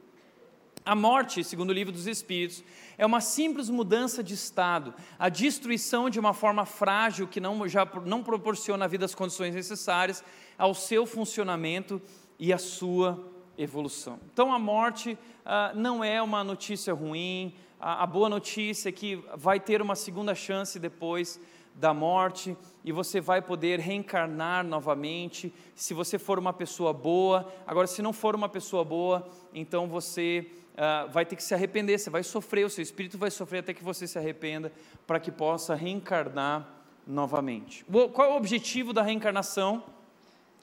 [0.85, 2.63] A morte, segundo o livro dos Espíritos,
[2.99, 7.85] é uma simples mudança de estado, a destruição de uma forma frágil que não, já
[8.05, 10.23] não proporciona à vida as condições necessárias
[10.57, 12.01] ao seu funcionamento
[12.39, 14.19] e à sua evolução.
[14.33, 19.23] Então, a morte ah, não é uma notícia ruim, a, a boa notícia é que
[19.37, 21.41] vai ter uma segunda chance depois
[21.75, 27.53] da morte e você vai poder reencarnar novamente, se você for uma pessoa boa.
[27.67, 31.99] Agora, se não for uma pessoa boa, então você uh, vai ter que se arrepender,
[31.99, 34.73] você vai sofrer, o seu espírito vai sofrer até que você se arrependa,
[35.07, 36.67] para que possa reencarnar
[37.07, 37.85] novamente.
[38.13, 39.85] Qual é o objetivo da reencarnação?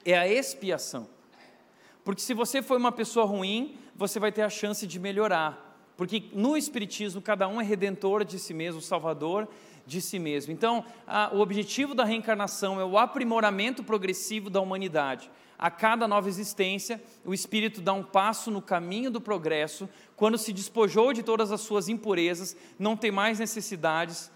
[0.03, 1.07] É a expiação.
[2.03, 5.71] Porque se você foi uma pessoa ruim, você vai ter a chance de melhorar.
[5.95, 9.47] Porque no Espiritismo, cada um é redentor de si mesmo, salvador
[9.85, 10.51] de si mesmo.
[10.51, 15.29] Então, a, o objetivo da reencarnação é o aprimoramento progressivo da humanidade.
[15.57, 20.51] A cada nova existência, o espírito dá um passo no caminho do progresso, quando se
[20.51, 24.31] despojou de todas as suas impurezas, não tem mais necessidades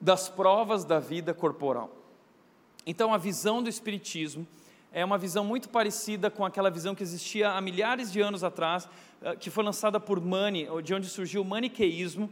[0.00, 1.90] das provas da vida corporal.
[2.86, 4.46] Então, a visão do espiritismo
[4.92, 8.88] é uma visão muito parecida com aquela visão que existia há milhares de anos atrás,
[9.22, 12.30] eh, que foi lançada por Mani, de onde surgiu o maniqueísmo,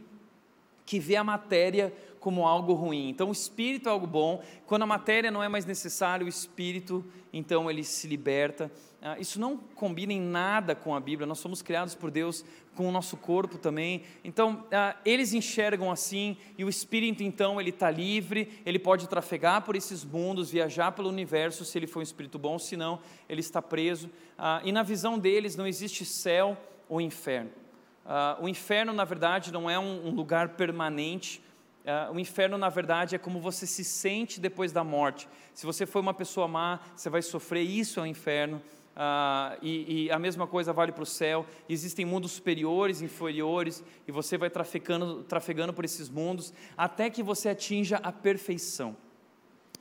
[0.85, 3.09] que vê a matéria como algo ruim.
[3.09, 4.43] Então, o espírito é algo bom.
[4.67, 7.03] Quando a matéria não é mais necessária, o espírito,
[7.33, 8.71] então, ele se liberta.
[9.01, 11.25] Ah, isso não combina em nada com a Bíblia.
[11.25, 14.03] Nós somos criados por Deus com o nosso corpo também.
[14.23, 19.63] Então, ah, eles enxergam assim, e o espírito, então, ele está livre, ele pode trafegar
[19.63, 23.63] por esses mundos, viajar pelo universo, se ele for um espírito bom, senão, ele está
[23.63, 24.11] preso.
[24.37, 26.55] Ah, e na visão deles, não existe céu
[26.87, 27.60] ou inferno.
[28.41, 31.41] O inferno, na verdade, não é um, um lugar permanente
[31.81, 35.27] Uh, o inferno, na verdade, é como você se sente depois da morte.
[35.53, 38.61] Se você foi uma pessoa má, você vai sofrer, isso é o inferno.
[38.91, 41.45] Uh, e, e, a mesma coisa vale para o céu.
[41.67, 47.49] Existem mundos superiores, inferiores, e você vai trafegando, trafegando por esses mundos até que você
[47.49, 48.95] atinja a perfeição.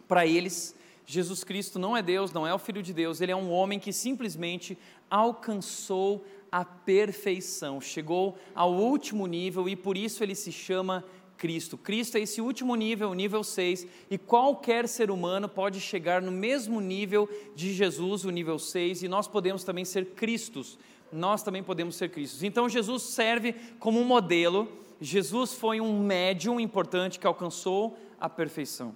[0.08, 3.36] Para eles, Jesus Cristo não é Deus, não é o Filho de Deus, ele é
[3.36, 4.78] um homem que simplesmente
[5.10, 11.04] alcançou a perfeição, chegou ao último nível e por isso ele se chama
[11.40, 11.78] Cristo.
[11.78, 16.30] Cristo é esse último nível, o nível 6, e qualquer ser humano pode chegar no
[16.30, 20.78] mesmo nível de Jesus, o nível 6, e nós podemos também ser Cristos.
[21.10, 22.42] Nós também podemos ser Cristos.
[22.42, 24.68] Então Jesus serve como um modelo.
[25.00, 28.94] Jesus foi um médium importante que alcançou a perfeição.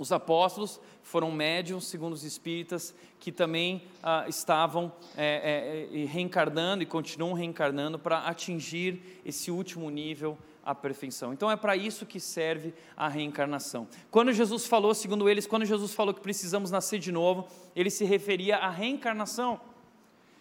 [0.00, 6.86] Os apóstolos foram médiums, segundo os espíritas, que também ah, estavam é, é, reencarnando e
[6.86, 11.34] continuam reencarnando para atingir esse último nível a perfeição.
[11.34, 13.86] Então é para isso que serve a reencarnação.
[14.10, 17.46] Quando Jesus falou, segundo eles, quando Jesus falou que precisamos nascer de novo,
[17.76, 19.60] ele se referia à reencarnação.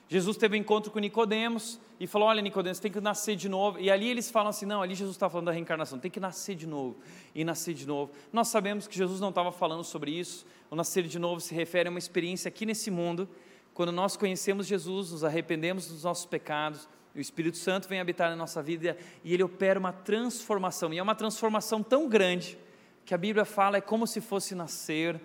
[0.09, 3.79] Jesus teve um encontro com Nicodemos e falou: Olha, Nicodemos, tem que nascer de novo.
[3.79, 6.55] E ali eles falam assim: Não, ali Jesus está falando da reencarnação, tem que nascer
[6.55, 6.97] de novo
[7.33, 8.11] e nascer de novo.
[8.33, 10.45] Nós sabemos que Jesus não estava falando sobre isso.
[10.69, 13.29] O nascer de novo se refere a uma experiência aqui nesse mundo,
[13.73, 18.35] quando nós conhecemos Jesus, nos arrependemos dos nossos pecados o Espírito Santo vem habitar na
[18.35, 20.93] nossa vida e ele opera uma transformação.
[20.93, 22.57] E é uma transformação tão grande
[23.05, 25.19] que a Bíblia fala é como se fosse nascer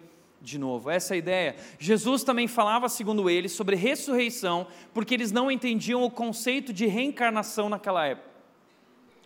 [0.45, 0.91] de novo.
[0.91, 1.57] Essa é a ideia.
[1.79, 7.69] Jesus também falava, segundo eles, sobre ressurreição, porque eles não entendiam o conceito de reencarnação
[7.69, 8.29] naquela época.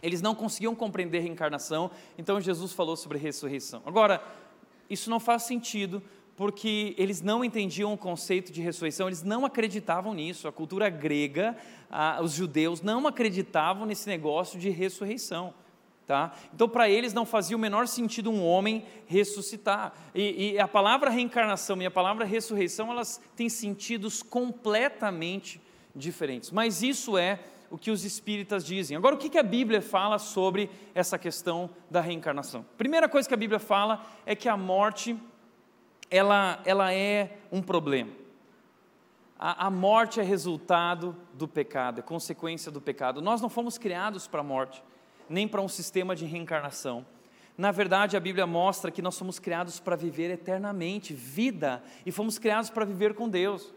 [0.00, 3.82] Eles não conseguiam compreender reencarnação, então Jesus falou sobre ressurreição.
[3.84, 4.22] Agora,
[4.88, 6.02] isso não faz sentido
[6.36, 10.46] porque eles não entendiam o conceito de ressurreição, eles não acreditavam nisso.
[10.46, 11.56] A cultura grega,
[12.22, 15.52] os judeus não acreditavam nesse negócio de ressurreição.
[16.08, 16.32] Tá?
[16.54, 19.92] Então, para eles não fazia o menor sentido um homem ressuscitar.
[20.14, 25.60] E, e, a palavra reencarnação e a palavra ressurreição, elas têm sentidos completamente
[25.94, 26.50] diferentes.
[26.50, 27.38] Mas isso é
[27.70, 28.96] o que os espíritas dizem.
[28.96, 32.64] Agora, o que, que a Bíblia fala sobre essa questão da reencarnação?
[32.78, 35.14] Primeira coisa que a Bíblia fala é que a morte
[36.10, 38.12] ela, ela é um problema.
[39.38, 43.20] A, a morte é resultado do pecado, é consequência do pecado.
[43.20, 44.82] Nós não fomos criados para a morte,
[45.28, 47.06] nem para um sistema de reencarnação.
[47.56, 52.38] Na verdade, a Bíblia mostra que nós somos criados para viver eternamente, vida, e fomos
[52.38, 53.74] criados para viver com Deus.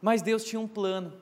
[0.00, 1.12] Mas Deus tinha um plano.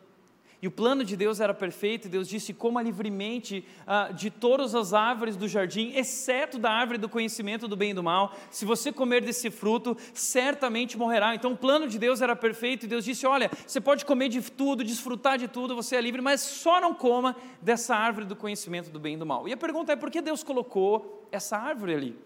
[0.67, 4.75] E o plano de Deus era perfeito, e Deus disse: coma livremente ah, de todas
[4.75, 8.35] as árvores do jardim, exceto da árvore do conhecimento do bem e do mal.
[8.51, 11.37] Se você comer desse fruto, certamente morrerá.
[11.37, 14.43] Então o plano de Deus era perfeito, e Deus disse: Olha, você pode comer de
[14.43, 18.91] tudo, desfrutar de tudo, você é livre, mas só não coma dessa árvore do conhecimento
[18.91, 19.47] do bem e do mal.
[19.47, 22.19] E a pergunta é: por que Deus colocou essa árvore ali?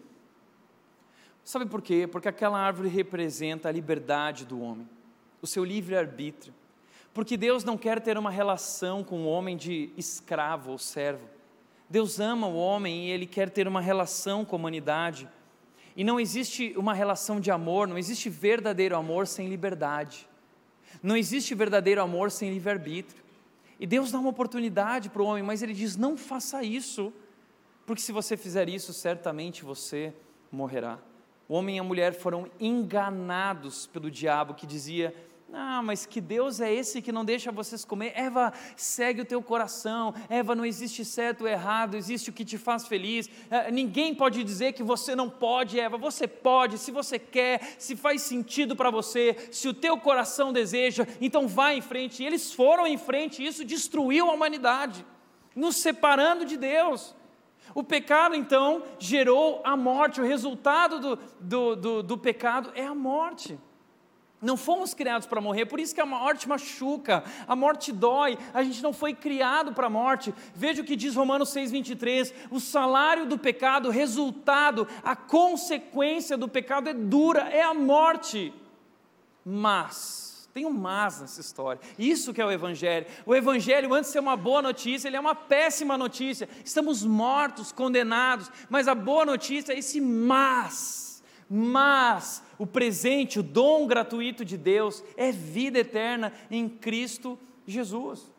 [1.44, 2.08] Sabe por quê?
[2.10, 4.88] Porque aquela árvore representa a liberdade do homem,
[5.42, 6.54] o seu livre-arbítrio.
[7.12, 11.28] Porque Deus não quer ter uma relação com o homem de escravo ou servo.
[11.88, 15.28] Deus ama o homem e ele quer ter uma relação com a humanidade.
[15.96, 20.28] E não existe uma relação de amor, não existe verdadeiro amor sem liberdade.
[21.02, 23.22] Não existe verdadeiro amor sem livre-arbítrio.
[23.78, 27.12] E Deus dá uma oportunidade para o homem, mas ele diz: não faça isso,
[27.86, 30.14] porque se você fizer isso, certamente você
[30.52, 30.98] morrerá.
[31.48, 35.14] O homem e a mulher foram enganados pelo diabo que dizia:
[35.52, 38.12] ah, mas que Deus é esse que não deixa vocês comer?
[38.14, 40.14] Eva, segue o teu coração.
[40.28, 43.28] Eva, não existe certo ou errado, existe o que te faz feliz.
[43.50, 45.98] É, ninguém pode dizer que você não pode, Eva.
[45.98, 51.06] Você pode, se você quer, se faz sentido para você, se o teu coração deseja,
[51.20, 52.22] então vá em frente.
[52.22, 55.04] E eles foram em frente, e isso destruiu a humanidade,
[55.56, 57.14] nos separando de Deus.
[57.74, 60.20] O pecado, então, gerou a morte.
[60.20, 63.58] O resultado do, do, do, do pecado é a morte.
[64.42, 68.62] Não fomos criados para morrer, por isso que a morte machuca, a morte dói, a
[68.62, 70.34] gente não foi criado para a morte.
[70.54, 76.48] Veja o que diz Romanos 6,23: o salário do pecado, o resultado, a consequência do
[76.48, 78.54] pecado é dura, é a morte.
[79.44, 83.06] Mas, tem um mas nessa história, isso que é o Evangelho.
[83.26, 86.48] O Evangelho, antes de ser uma boa notícia, ele é uma péssima notícia.
[86.64, 91.09] Estamos mortos, condenados, mas a boa notícia é esse mas
[91.52, 97.36] mas o presente, o dom gratuito de Deus é vida eterna em Cristo
[97.66, 98.30] Jesus.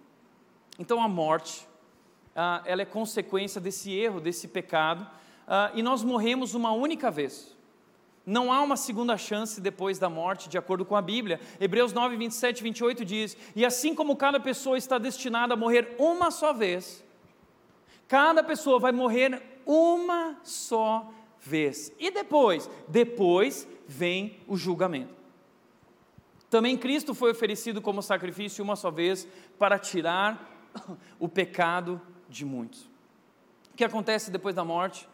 [0.80, 1.68] Então a morte,
[2.34, 5.06] ah, ela é consequência desse erro, desse pecado,
[5.46, 7.54] ah, e nós morremos uma única vez.
[8.26, 11.42] Não há uma segunda chance depois da morte, de acordo com a Bíblia.
[11.60, 15.96] Hebreus 9, 27 e 28 diz: E assim como cada pessoa está destinada a morrer
[16.00, 17.04] uma só vez,
[18.08, 21.92] cada pessoa vai morrer uma só vez vez.
[22.00, 22.70] E depois?
[22.88, 25.14] Depois vem o julgamento.
[26.50, 29.28] Também Cristo foi oferecido como sacrifício uma só vez
[29.58, 30.70] para tirar
[31.20, 32.90] o pecado de muitos.
[33.74, 35.08] O que acontece depois da morte?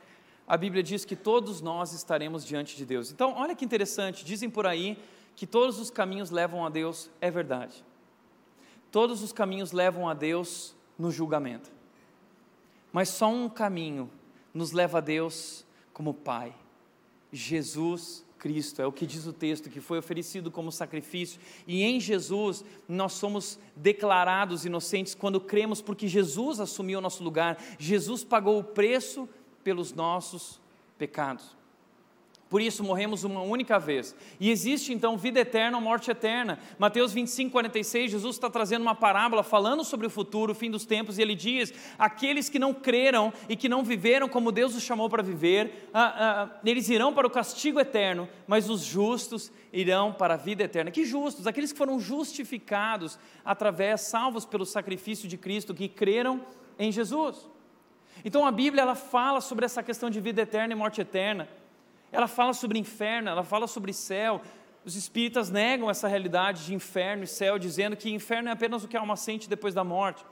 [0.47, 3.11] A Bíblia diz que todos nós estaremos diante de Deus.
[3.11, 4.97] Então, olha que interessante, dizem por aí
[5.35, 7.85] que todos os caminhos levam a Deus, é verdade.
[8.91, 11.69] Todos os caminhos levam a Deus no julgamento.
[12.91, 14.09] Mas só um caminho
[14.53, 15.66] nos leva a Deus
[15.97, 16.53] como Pai.
[17.33, 21.99] Jesus Cristo, é o que diz o texto, que foi oferecido como sacrifício, e em
[21.99, 28.59] Jesus nós somos declarados inocentes quando cremos, porque Jesus assumiu o nosso lugar, Jesus pagou
[28.59, 29.27] o preço
[29.63, 30.61] pelos nossos
[30.99, 31.56] pecados.
[32.49, 34.15] Por isso morremos uma única vez.
[34.39, 36.57] E existe então vida eterna ou morte eterna.
[36.79, 40.85] Mateus 25, 46, Jesus está trazendo uma parábola falando sobre o futuro, o fim dos
[40.85, 44.83] tempos, e ele diz: aqueles que não creram e que não viveram como Deus os
[44.83, 50.13] chamou para viver, ah, ah, eles irão para o castigo eterno, mas os justos irão
[50.13, 50.89] para a vida eterna.
[50.89, 51.47] Que justos?
[51.47, 56.41] Aqueles que foram justificados através, salvos pelo sacrifício de Cristo, que creram
[56.79, 57.45] em Jesus.
[58.23, 61.47] Então a Bíblia ela fala sobre essa questão de vida eterna e morte eterna.
[62.11, 64.41] Ela fala sobre inferno, ela fala sobre céu.
[64.85, 68.87] Os espíritas negam essa realidade de inferno e céu, dizendo que inferno é apenas o
[68.87, 70.25] que a alma sente depois da morte.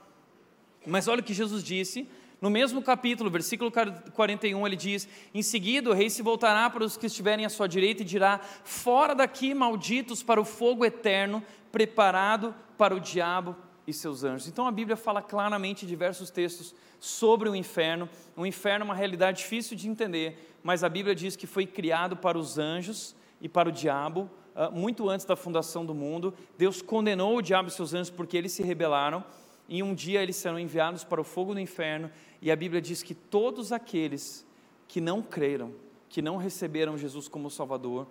[0.86, 2.08] Mas olha o que Jesus disse,
[2.40, 3.72] no mesmo capítulo, versículo
[4.12, 7.66] 41, ele diz: Em seguida, o rei se voltará para os que estiverem à sua
[7.66, 13.56] direita e dirá: Fora daqui, malditos, para o fogo eterno, preparado para o diabo
[13.86, 14.48] e seus anjos.
[14.48, 18.08] Então a Bíblia fala claramente em diversos textos sobre o inferno.
[18.36, 22.16] O inferno é uma realidade difícil de entender, mas a Bíblia diz que foi criado
[22.16, 26.34] para os anjos e para o diabo, ah, muito antes da fundação do mundo.
[26.58, 29.24] Deus condenou o diabo e seus anjos porque eles se rebelaram,
[29.68, 32.10] e um dia eles serão enviados para o fogo do inferno,
[32.42, 34.44] e a Bíblia diz que todos aqueles
[34.88, 35.72] que não creram,
[36.08, 38.08] que não receberam Jesus como Salvador,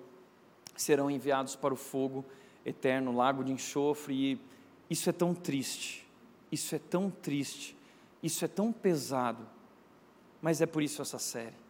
[0.77, 2.23] serão enviados para o fogo
[2.65, 4.39] eterno, lago de enxofre, e
[4.89, 6.07] isso é tão triste,
[6.49, 7.75] isso é tão triste,
[8.23, 9.45] isso é tão pesado,
[10.41, 11.64] mas é por isso essa série,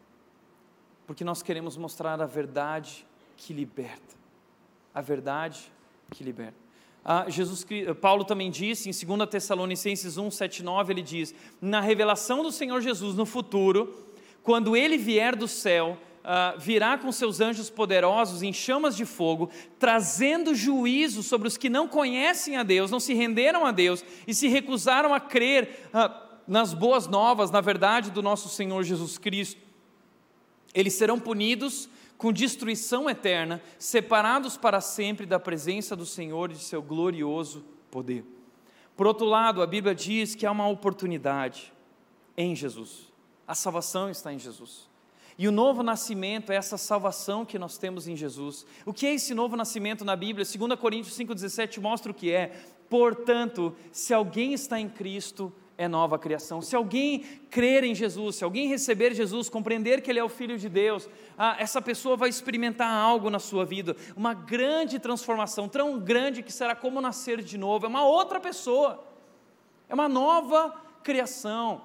[1.05, 3.05] porque nós queremos mostrar a verdade
[3.37, 4.15] que liberta,
[4.93, 5.71] a verdade
[6.11, 6.65] que liberta.
[7.03, 7.65] Ah, Jesus,
[8.01, 12.81] Paulo também disse em 2 Tessalonicenses 1, 7, 9, ele diz: Na revelação do Senhor
[12.81, 13.93] Jesus no futuro,
[14.41, 19.51] quando ele vier do céu, uh, virá com seus anjos poderosos em chamas de fogo,
[19.77, 24.33] trazendo juízo sobre os que não conhecem a Deus, não se renderam a Deus e
[24.33, 29.64] se recusaram a crer uh, nas boas novas, na verdade do nosso Senhor Jesus Cristo.
[30.75, 36.59] Eles serão punidos com destruição eterna, separados para sempre da presença do Senhor e de
[36.59, 38.25] seu glorioso poder.
[38.95, 41.73] Por outro lado, a Bíblia diz que há uma oportunidade
[42.37, 43.11] em Jesus.
[43.47, 44.89] A salvação está em Jesus.
[45.37, 48.65] E o novo nascimento é essa salvação que nós temos em Jesus.
[48.85, 50.45] O que é esse novo nascimento na Bíblia?
[50.45, 52.47] 2 Coríntios 5,17 mostra o que é.
[52.89, 56.61] Portanto, se alguém está em Cristo, é nova criação.
[56.61, 57.19] Se alguém
[57.49, 61.09] crer em Jesus, se alguém receber Jesus, compreender que Ele é o Filho de Deus,
[61.37, 66.51] ah, essa pessoa vai experimentar algo na sua vida, uma grande transformação, tão grande que
[66.51, 67.85] será como nascer de novo.
[67.85, 69.03] É uma outra pessoa,
[69.89, 70.73] é uma nova
[71.03, 71.81] criação.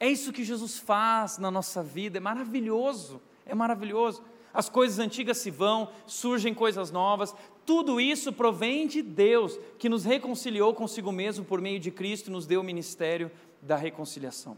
[0.00, 4.22] É isso que Jesus faz na nossa vida, é maravilhoso, é maravilhoso.
[4.54, 7.34] As coisas antigas se vão, surgem coisas novas,
[7.64, 12.32] tudo isso provém de Deus, que nos reconciliou consigo mesmo por meio de Cristo e
[12.32, 14.56] nos deu o ministério da reconciliação.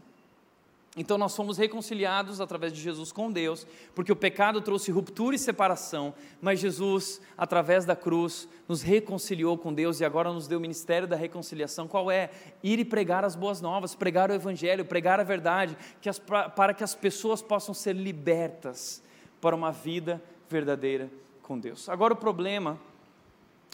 [0.97, 5.39] Então nós fomos reconciliados através de Jesus com Deus, porque o pecado trouxe ruptura e
[5.39, 10.61] separação, mas Jesus, através da cruz, nos reconciliou com Deus e agora nos deu o
[10.61, 11.85] ministério da reconciliação.
[11.85, 12.29] Qual é?
[12.63, 16.73] Ir e pregar as boas novas, pregar o evangelho, pregar a verdade, que as, para
[16.73, 19.03] que as pessoas possam ser libertas
[19.41, 21.11] para uma vida verdadeira
[21.43, 21.89] com Deus.
[21.89, 22.79] Agora o problema,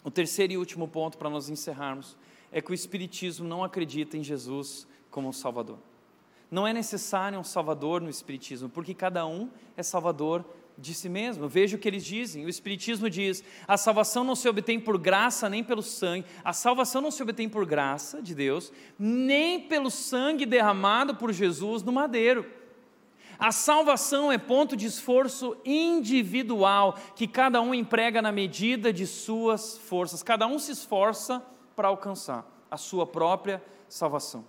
[0.04, 2.16] o terceiro e último ponto para nós encerrarmos,
[2.50, 5.78] é que o espiritismo não acredita em Jesus como um Salvador.
[6.50, 10.44] Não é necessário um Salvador no Espiritismo, porque cada um é Salvador
[10.76, 11.48] de si mesmo.
[11.48, 12.44] Veja o que eles dizem.
[12.44, 17.00] O Espiritismo diz: a salvação não se obtém por graça nem pelo sangue, a salvação
[17.00, 22.44] não se obtém por graça de Deus, nem pelo sangue derramado por Jesus no madeiro.
[23.42, 29.76] A salvação é ponto de esforço individual que cada um emprega na medida de suas
[29.78, 30.22] forças.
[30.22, 34.44] Cada um se esforça para alcançar a sua própria salvação.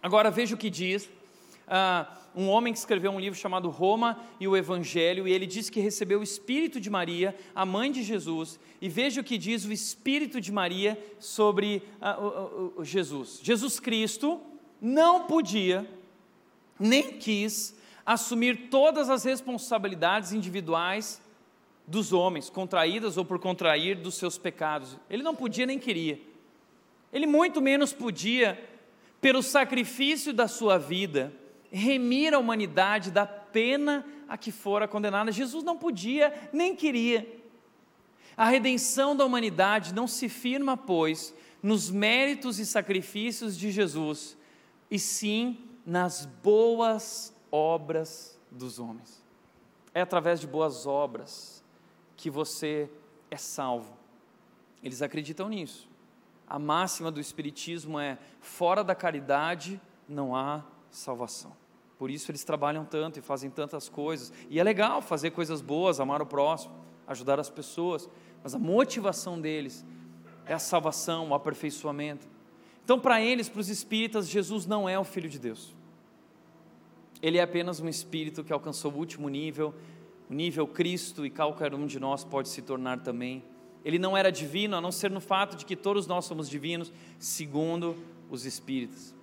[0.00, 2.06] Agora veja o que diz uh,
[2.36, 5.80] um homem que escreveu um livro chamado Roma e o Evangelho, e ele diz que
[5.80, 9.72] recebeu o Espírito de Maria, a mãe de Jesus, e veja o que diz o
[9.72, 13.40] Espírito de Maria sobre uh, o, Jesus.
[13.42, 14.40] Jesus Cristo
[14.80, 15.90] não podia,
[16.78, 21.20] nem quis, assumir todas as responsabilidades individuais
[21.86, 24.98] dos homens, contraídas ou por contrair dos seus pecados.
[25.10, 26.20] Ele não podia nem queria.
[27.12, 28.62] Ele muito menos podia,
[29.20, 31.32] pelo sacrifício da sua vida,
[31.70, 35.30] remir a humanidade da pena a que fora condenada.
[35.30, 37.40] Jesus não podia, nem queria.
[38.36, 44.36] A redenção da humanidade não se firma, pois, nos méritos e sacrifícios de Jesus,
[44.90, 49.22] e sim nas boas obras dos homens.
[49.94, 51.62] É através de boas obras
[52.16, 52.90] que você
[53.30, 53.94] é salvo.
[54.82, 55.88] Eles acreditam nisso.
[56.48, 61.52] A máxima do Espiritismo é: fora da caridade não há salvação.
[61.98, 64.32] Por isso eles trabalham tanto e fazem tantas coisas.
[64.50, 66.74] E é legal fazer coisas boas, amar o próximo,
[67.06, 68.08] ajudar as pessoas,
[68.42, 69.84] mas a motivação deles
[70.46, 72.26] é a salvação, o aperfeiçoamento.
[72.84, 75.74] Então, para eles, para os espíritas, Jesus não é o Filho de Deus.
[77.22, 79.72] Ele é apenas um espírito que alcançou o último nível,
[80.28, 83.44] o nível Cristo, e qualquer um de nós pode se tornar também.
[83.84, 86.92] Ele não era divino, a não ser no fato de que todos nós somos divinos,
[87.18, 87.96] segundo
[88.28, 89.14] os espíritos.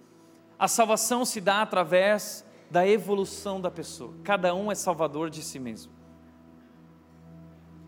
[0.58, 4.14] A salvação se dá através da evolução da pessoa.
[4.24, 5.92] Cada um é salvador de si mesmo.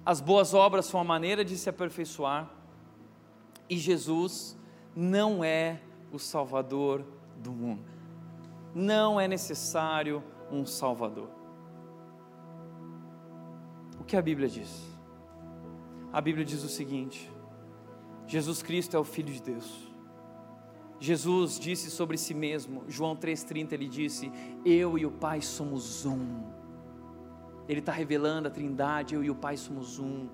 [0.05, 2.49] As boas obras são a maneira de se aperfeiçoar,
[3.70, 4.57] e Jesus
[4.93, 5.80] não é
[6.12, 7.05] o salvador
[7.38, 8.01] do mundo.
[8.74, 11.30] Não é necessário um salvador.
[13.99, 14.89] O que a Bíblia diz?
[16.11, 17.32] A Bíblia diz o seguinte:
[18.26, 19.91] Jesus Cristo é o Filho de Deus.
[20.99, 24.32] Jesus disse sobre si mesmo, João 3,30, ele disse:
[24.63, 26.43] Eu e o Pai somos um.
[27.67, 30.30] Ele está revelando a trindade, eu e o Pai somos um.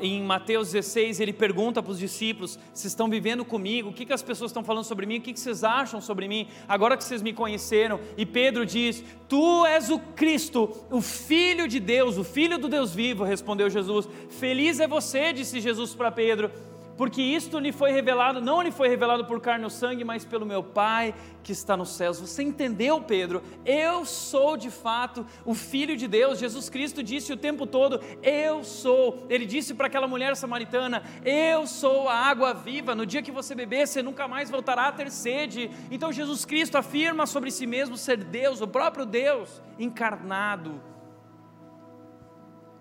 [0.00, 3.90] Em Mateus 16, ele pergunta para os discípulos: Vocês estão vivendo comigo?
[3.90, 5.18] O que, que as pessoas estão falando sobre mim?
[5.18, 6.48] O que, que vocês acham sobre mim?
[6.66, 8.00] Agora que vocês me conheceram.
[8.16, 12.92] E Pedro diz: Tu és o Cristo, o Filho de Deus, o Filho do Deus
[12.92, 14.08] vivo, respondeu Jesus.
[14.28, 16.50] Feliz é você, disse Jesus para Pedro
[16.98, 20.44] porque isto lhe foi revelado, não lhe foi revelado por carne ou sangue, mas pelo
[20.44, 21.14] meu Pai
[21.44, 22.18] que está nos céus.
[22.18, 23.40] Você entendeu, Pedro?
[23.64, 26.40] Eu sou de fato o Filho de Deus.
[26.40, 29.24] Jesus Cristo disse o tempo todo: Eu sou.
[29.30, 32.96] Ele disse para aquela mulher samaritana: Eu sou a água viva.
[32.96, 35.70] No dia que você beber, você nunca mais voltará a ter sede.
[35.92, 40.97] Então Jesus Cristo afirma sobre si mesmo ser Deus, o próprio Deus encarnado.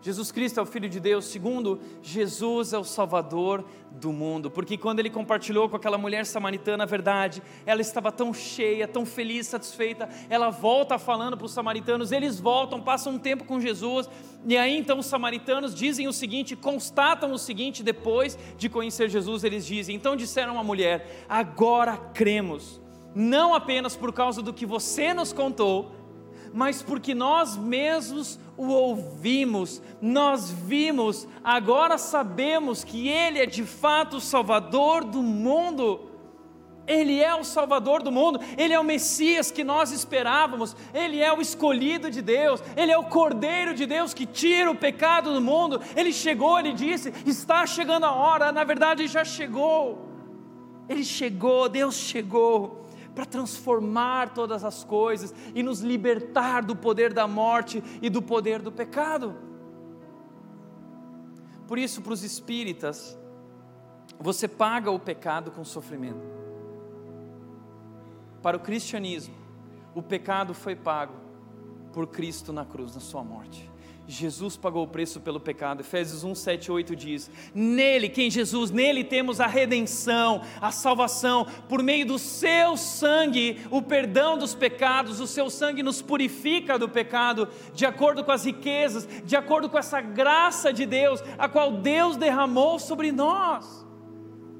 [0.01, 1.25] Jesus Cristo é o Filho de Deus.
[1.25, 4.49] Segundo, Jesus é o Salvador do mundo.
[4.49, 9.05] Porque quando ele compartilhou com aquela mulher samaritana a verdade, ela estava tão cheia, tão
[9.05, 10.07] feliz, satisfeita.
[10.29, 14.09] Ela volta falando para os samaritanos, eles voltam, passam um tempo com Jesus.
[14.45, 19.43] E aí então os samaritanos dizem o seguinte, constatam o seguinte depois de conhecer Jesus,
[19.43, 22.79] eles dizem: então disseram à mulher: agora cremos,
[23.15, 25.96] não apenas por causa do que você nos contou
[26.53, 34.17] mas porque nós mesmos o ouvimos, nós vimos, agora sabemos que Ele é de fato
[34.17, 36.11] o Salvador do mundo.
[36.87, 41.31] Ele é o Salvador do mundo, Ele é o Messias que nós esperávamos, Ele é
[41.33, 45.41] o escolhido de Deus, Ele é o Cordeiro de Deus que tira o pecado do
[45.41, 45.81] mundo.
[45.95, 50.07] Ele chegou, Ele disse: está chegando a hora, na verdade já chegou.
[50.87, 52.86] Ele chegou, Deus chegou
[53.17, 58.61] para transformar todas as coisas e nos libertar do poder da morte e do poder
[58.61, 59.35] do pecado.
[61.67, 63.17] Por isso, para os espíritas,
[64.19, 66.21] você paga o pecado com sofrimento.
[68.39, 69.33] Para o cristianismo,
[69.95, 71.15] o pecado foi pago
[71.91, 73.67] por Cristo na cruz, na sua morte.
[74.07, 75.81] Jesus pagou o preço pelo pecado.
[75.81, 81.83] Efésios 1, 7, 8 diz: Nele, quem Jesus, nele temos a redenção, a salvação, por
[81.83, 85.19] meio do seu sangue, o perdão dos pecados.
[85.19, 89.77] O seu sangue nos purifica do pecado, de acordo com as riquezas, de acordo com
[89.77, 93.86] essa graça de Deus, a qual Deus derramou sobre nós.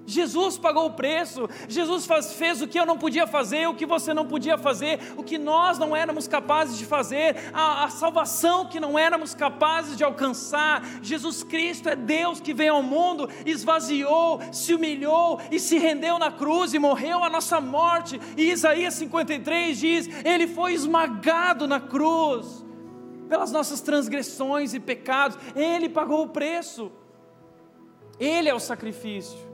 [0.10, 3.86] Jesus pagou o preço, Jesus faz, fez o que eu não podia fazer, o que
[3.86, 8.68] você não podia fazer, o que nós não éramos capazes de fazer, a, a, salvação
[8.68, 10.82] que não éramos capazes de alcançar.
[11.02, 16.32] Jesus Cristo é Deus que veio ao mundo, esvaziou, se humilhou e se rendeu na
[16.32, 18.18] cruz e morreu a nossa morte.
[18.38, 22.66] E Isaías 53 diz: Ele foi esmagado na cruz
[23.28, 26.90] pelas nossas transgressões e pecados, Ele pagou o preço,
[28.18, 29.47] Ele é o sacrifício.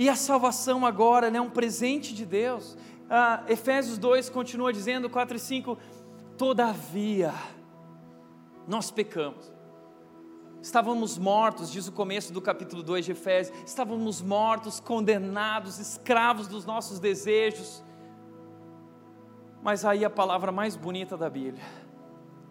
[0.00, 2.74] E a salvação agora é um presente de Deus.
[3.10, 5.76] Ah, Efésios 2 continua dizendo, 4 e 5:
[6.38, 7.34] Todavia,
[8.66, 9.52] nós pecamos.
[10.62, 16.64] Estávamos mortos, diz o começo do capítulo 2 de Efésios, estávamos mortos, condenados, escravos dos
[16.64, 17.84] nossos desejos.
[19.62, 21.62] Mas aí a palavra mais bonita da Bíblia,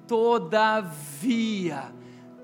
[0.08, 1.92] todavia,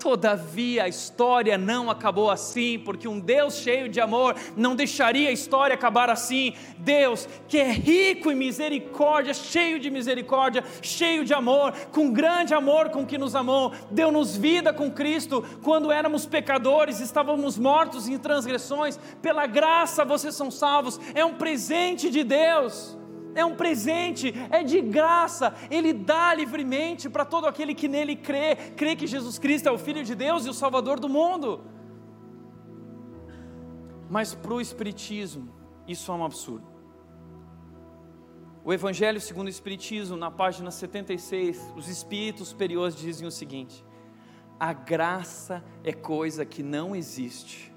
[0.06, 5.32] Todavia, a história não acabou assim, porque um Deus cheio de amor não deixaria a
[5.32, 6.54] história acabar assim.
[6.78, 12.90] Deus, que é rico em misericórdia, cheio de misericórdia, cheio de amor, com grande amor
[12.90, 19.00] com que nos amou, deu-nos vida com Cristo quando éramos pecadores, estávamos mortos em transgressões.
[19.20, 22.96] Pela graça vocês são salvos, é um presente de Deus
[23.36, 28.56] é um presente, é de graça, Ele dá livremente para todo aquele que nele crê,
[28.76, 31.64] crê que Jesus Cristo é o Filho de Deus e o Salvador do mundo.
[34.10, 35.48] Mas para o Espiritismo,
[35.86, 36.66] isso é um absurdo.
[38.64, 43.84] O Evangelho segundo o Espiritismo, na página 76, os espíritos superiores dizem o seguinte:
[44.58, 47.72] a graça é coisa que não existe,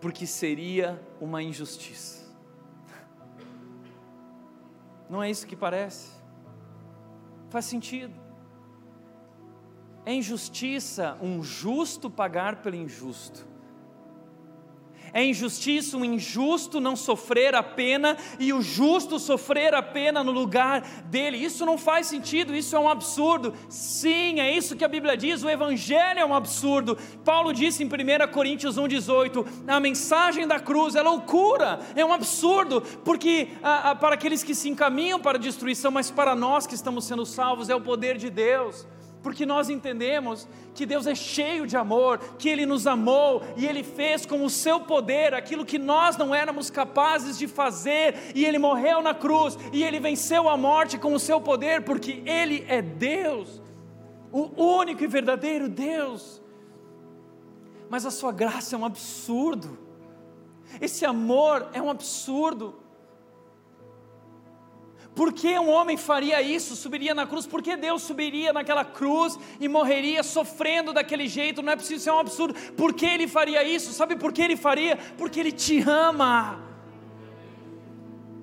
[0.00, 2.17] porque seria uma injustiça.
[5.08, 6.10] Não é isso que parece?
[7.48, 8.14] Faz sentido.
[10.04, 13.46] É injustiça um justo pagar pelo injusto.
[15.12, 20.32] É injustiça um injusto não sofrer a pena e o justo sofrer a pena no
[20.32, 21.36] lugar dele.
[21.36, 23.54] Isso não faz sentido, isso é um absurdo.
[23.68, 26.96] Sim, é isso que a Bíblia diz, o Evangelho é um absurdo.
[27.24, 32.80] Paulo disse em 1 Coríntios 1,18: a mensagem da cruz é loucura, é um absurdo,
[33.04, 36.74] porque ah, ah, para aqueles que se encaminham para a destruição, mas para nós que
[36.74, 38.86] estamos sendo salvos, é o poder de Deus
[39.22, 43.82] porque nós entendemos que Deus é cheio de amor, que Ele nos amou e Ele
[43.82, 48.58] fez com o seu poder aquilo que nós não éramos capazes de fazer, e Ele
[48.58, 52.80] morreu na cruz e Ele venceu a morte com o seu poder, porque Ele é
[52.80, 53.60] Deus,
[54.30, 56.40] o único e verdadeiro Deus.
[57.90, 59.78] Mas a Sua graça é um absurdo,
[60.80, 62.87] esse amor é um absurdo.
[65.18, 66.76] Por que um homem faria isso?
[66.76, 67.44] Subiria na cruz?
[67.44, 71.60] Por que Deus subiria naquela cruz e morreria sofrendo daquele jeito?
[71.60, 72.54] Não é preciso ser um absurdo.
[72.74, 73.92] Por que ele faria isso?
[73.92, 74.96] Sabe por que ele faria?
[75.16, 76.62] Porque ele te ama.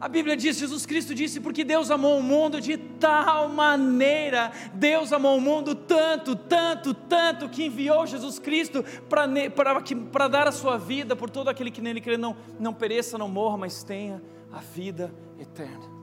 [0.02, 5.14] A Bíblia diz, Jesus Cristo disse, porque Deus amou o mundo de tal maneira, Deus
[5.14, 11.16] amou o mundo tanto, tanto, tanto, que enviou Jesus Cristo para dar a sua vida
[11.16, 14.22] por todo aquele que nele crê, não, não pereça, não morra, mas tenha
[14.52, 15.95] a vida eterna.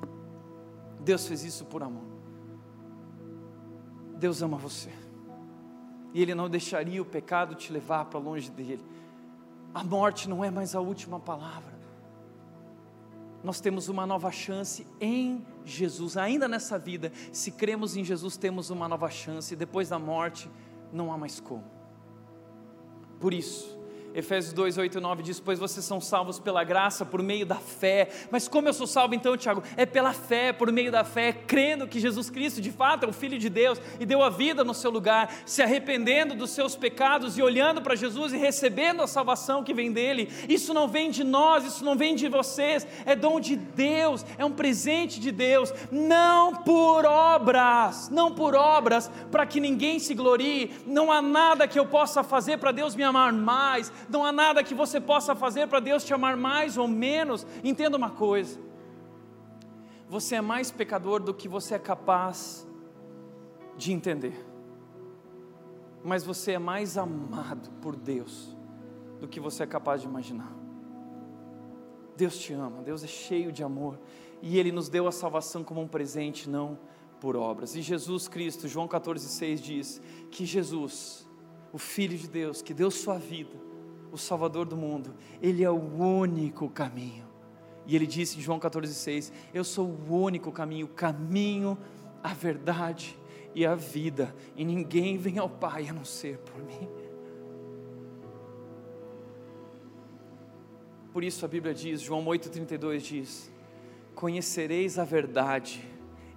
[1.05, 2.05] Deus fez isso por amor.
[4.17, 4.91] Deus ama você.
[6.15, 8.85] e Ele não deixaria o pecado te levar para longe dele.
[9.75, 11.73] A morte não é mais a última palavra.
[13.43, 17.11] Nós temos uma nova chance em Jesus, ainda nessa vida.
[17.33, 19.57] Se cremos em Jesus, temos uma nova chance.
[19.57, 20.49] Depois da morte,
[20.93, 21.65] não há mais como.
[23.19, 23.77] Por isso,
[24.15, 27.57] Efésios 2, 8 e 9 diz: Pois vocês são salvos pela graça, por meio da
[27.57, 28.09] fé.
[28.31, 29.63] Mas como eu sou salvo então, Tiago?
[29.77, 33.13] É pela fé, por meio da fé, crendo que Jesus Cristo de fato é o
[33.13, 37.39] Filho de Deus e deu a vida no seu lugar, se arrependendo dos seus pecados
[37.39, 40.29] e olhando para Jesus e recebendo a salvação que vem dele.
[40.49, 44.45] Isso não vem de nós, isso não vem de vocês, é dom de Deus, é
[44.45, 50.71] um presente de Deus, não por obras, não por obras, para que ninguém se glorie.
[50.87, 54.63] Não há nada que eu possa fazer para Deus me amar mais não há nada
[54.63, 57.47] que você possa fazer para Deus te amar mais ou menos.
[57.63, 58.59] Entenda uma coisa:
[60.09, 62.67] você é mais pecador do que você é capaz
[63.77, 64.47] de entender,
[66.05, 68.57] mas você é mais amado por Deus
[69.21, 70.53] do que você é capaz de imaginar.
[72.17, 73.99] Deus te ama, Deus é cheio de amor
[74.43, 76.79] e Ele nos deu a salvação como um presente, não
[77.21, 77.77] por obras.
[77.77, 81.27] E Jesus Cristo, João 14,6 diz que Jesus,
[81.73, 83.57] o Filho de Deus, que deu sua vida,
[84.13, 87.33] o Salvador do mundo, Ele é o único caminho.
[87.87, 91.77] E ele disse em João 14,6: Eu sou o único caminho, o caminho,
[92.23, 93.19] a verdade
[93.55, 96.89] e a vida, e ninguém vem ao Pai a não ser por mim.
[101.13, 103.53] Por isso a Bíblia diz, João 8,32 diz:
[104.15, 105.85] Conhecereis a verdade,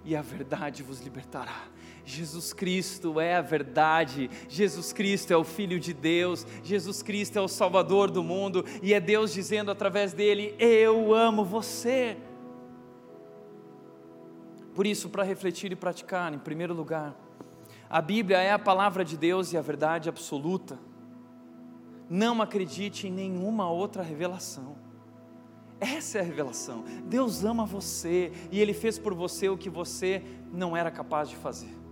[0.04, 1.68] e a verdade vos libertará.
[2.06, 7.42] Jesus Cristo é a verdade, Jesus Cristo é o Filho de Deus, Jesus Cristo é
[7.42, 12.16] o Salvador do mundo, e é Deus dizendo através dele: Eu amo você.
[14.72, 17.12] Por isso, para refletir e praticar, em primeiro lugar,
[17.90, 20.78] a Bíblia é a palavra de Deus e a verdade absoluta.
[22.08, 24.76] Não acredite em nenhuma outra revelação.
[25.80, 26.84] Essa é a revelação.
[27.06, 30.22] Deus ama você e Ele fez por você o que você
[30.52, 31.85] não era capaz de fazer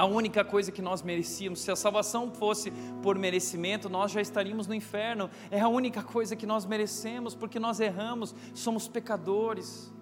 [0.00, 1.60] a única coisa que nós merecíamos.
[1.60, 2.70] Se a salvação fosse
[3.02, 5.28] por merecimento, nós já estaríamos no inferno.
[5.50, 9.92] É a única coisa que nós merecemos, porque nós erramos, somos pecadores.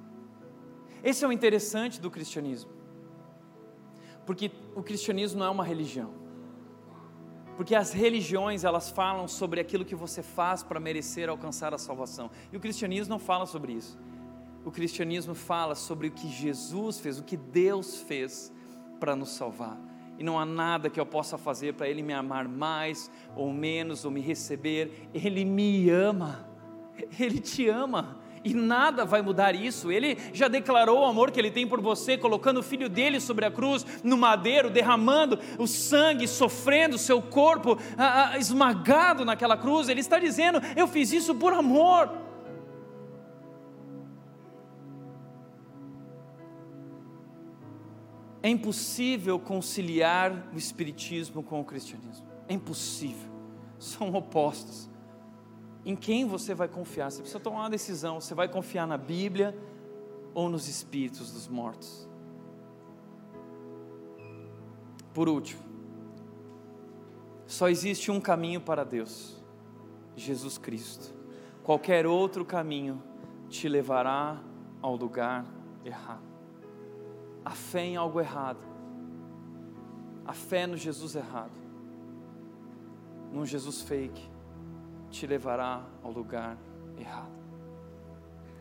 [1.02, 2.70] Esse é o interessante do cristianismo.
[4.24, 6.10] Porque o cristianismo não é uma religião.
[7.56, 12.30] Porque as religiões, elas falam sobre aquilo que você faz para merecer alcançar a salvação.
[12.52, 13.98] E o cristianismo não fala sobre isso.
[14.64, 18.52] O cristianismo fala sobre o que Jesus fez, o que Deus fez
[18.98, 19.78] para nos salvar.
[20.18, 24.04] E não há nada que eu possa fazer para Ele me amar mais ou menos,
[24.04, 25.08] ou me receber.
[25.14, 26.48] Ele me ama,
[27.18, 29.90] Ele te ama, e nada vai mudar isso.
[29.92, 33.44] Ele já declarou o amor que Ele tem por você, colocando o filho dele sobre
[33.44, 39.88] a cruz, no madeiro, derramando o sangue, sofrendo seu corpo ah, ah, esmagado naquela cruz.
[39.88, 42.27] Ele está dizendo: Eu fiz isso por amor.
[48.42, 52.26] É impossível conciliar o Espiritismo com o cristianismo.
[52.46, 53.30] É impossível.
[53.78, 54.88] São opostos.
[55.84, 57.10] Em quem você vai confiar?
[57.10, 58.20] Você precisa tomar uma decisão.
[58.20, 59.56] Você vai confiar na Bíblia
[60.34, 62.08] ou nos Espíritos dos mortos?
[65.12, 65.62] Por último,
[67.46, 69.42] só existe um caminho para Deus:
[70.14, 71.12] Jesus Cristo.
[71.64, 73.02] Qualquer outro caminho
[73.48, 74.40] te levará
[74.80, 75.44] ao lugar
[75.84, 76.37] errado
[77.48, 78.60] a fé em algo errado,
[80.26, 81.58] a fé no Jesus errado,
[83.32, 84.30] num Jesus fake,
[85.08, 86.58] te levará ao lugar
[86.98, 87.32] errado.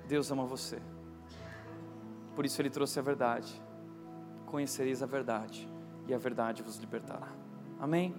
[0.08, 0.82] Deus ama você,
[2.34, 3.62] por isso Ele trouxe a verdade.
[4.46, 5.68] Conhecereis a verdade,
[6.08, 7.28] e a verdade vos libertará.
[7.82, 8.16] Amém?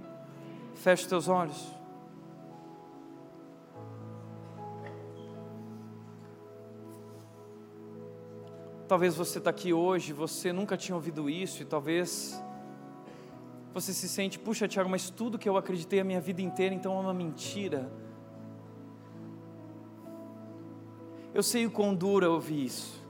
[0.74, 1.74] Feche teus olhos.
[8.88, 12.42] Talvez você está aqui hoje, você nunca tinha ouvido isso, e talvez
[13.74, 16.96] você se sente, puxa, Tiago, mas tudo que eu acreditei a minha vida inteira, então
[16.96, 17.92] é uma mentira.
[21.34, 23.04] Eu sei o quão duro é ouvir isso,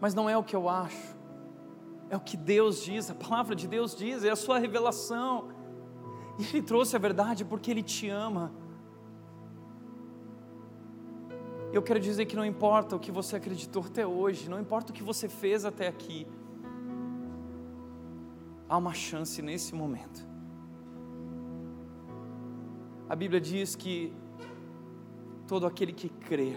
[0.00, 1.14] mas não é o que eu acho,
[2.08, 5.48] é o que Deus diz, a palavra de Deus diz, é a sua revelação.
[6.38, 8.50] E Ele trouxe a verdade porque Ele te ama.
[11.74, 14.94] Eu quero dizer que não importa o que você acreditou até hoje, não importa o
[14.94, 16.24] que você fez até aqui,
[18.68, 20.24] há uma chance nesse momento.
[23.08, 24.12] A Bíblia diz que
[25.48, 26.56] todo aquele que crer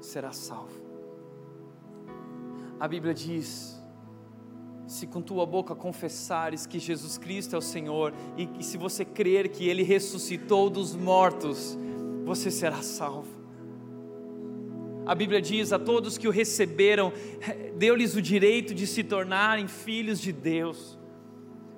[0.00, 0.80] será salvo.
[2.80, 3.78] A Bíblia diz
[4.86, 9.04] se com tua boca confessares que Jesus Cristo é o Senhor e, e se você
[9.04, 11.76] crer que Ele ressuscitou dos mortos,
[12.24, 13.41] você será salvo.
[15.12, 17.12] A Bíblia diz: a todos que o receberam,
[17.76, 20.98] deu-lhes o direito de se tornarem filhos de Deus.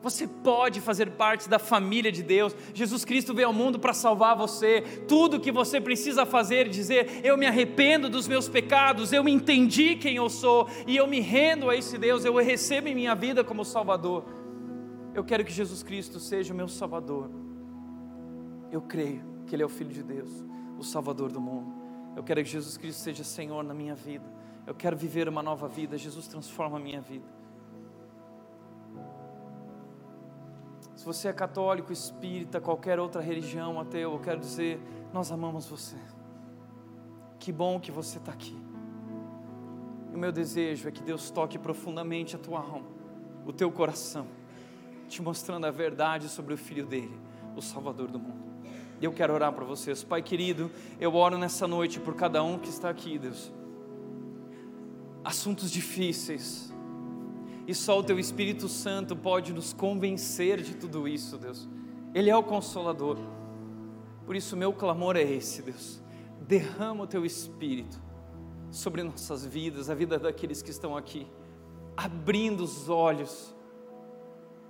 [0.01, 2.55] Você pode fazer parte da família de Deus.
[2.73, 4.83] Jesus Cristo veio ao mundo para salvar você.
[5.09, 9.97] Tudo que você precisa fazer é dizer: Eu me arrependo dos meus pecados, eu entendi
[9.97, 13.43] quem eu sou e eu me rendo a esse Deus, eu recebo em minha vida
[13.43, 14.27] como Salvador.
[15.13, 17.29] Eu quero que Jesus Cristo seja o meu Salvador.
[18.71, 20.31] Eu creio que Ele é o Filho de Deus,
[20.79, 21.84] o Salvador do mundo.
[22.17, 24.25] Eu quero que Jesus Cristo seja Senhor na minha vida.
[24.67, 25.99] Eu quero viver uma nova vida.
[25.99, 27.27] Jesus transforma a minha vida.
[30.95, 34.81] Se você é católico, espírita, qualquer outra religião, ateu, eu quero dizer,
[35.13, 35.97] nós amamos você.
[37.39, 38.57] Que bom que você está aqui.
[40.11, 42.87] E o meu desejo é que Deus toque profundamente a tua alma,
[43.45, 44.27] o teu coração,
[45.09, 47.21] te mostrando a verdade sobre o Filho dele,
[47.57, 48.44] o Salvador do mundo.
[49.05, 50.03] Eu quero orar para vocês.
[50.03, 53.53] Pai querido, eu oro nessa noite por cada um que está aqui, Deus.
[55.23, 56.73] Assuntos difíceis,
[57.67, 61.69] e só o Teu Espírito Santo pode nos convencer de tudo isso, Deus.
[62.15, 63.19] Ele é o consolador.
[64.27, 66.01] Por isso, meu clamor é esse, Deus.
[66.41, 68.01] Derrama o Teu Espírito
[68.71, 71.27] sobre nossas vidas, a vida daqueles que estão aqui,
[71.97, 73.54] abrindo os olhos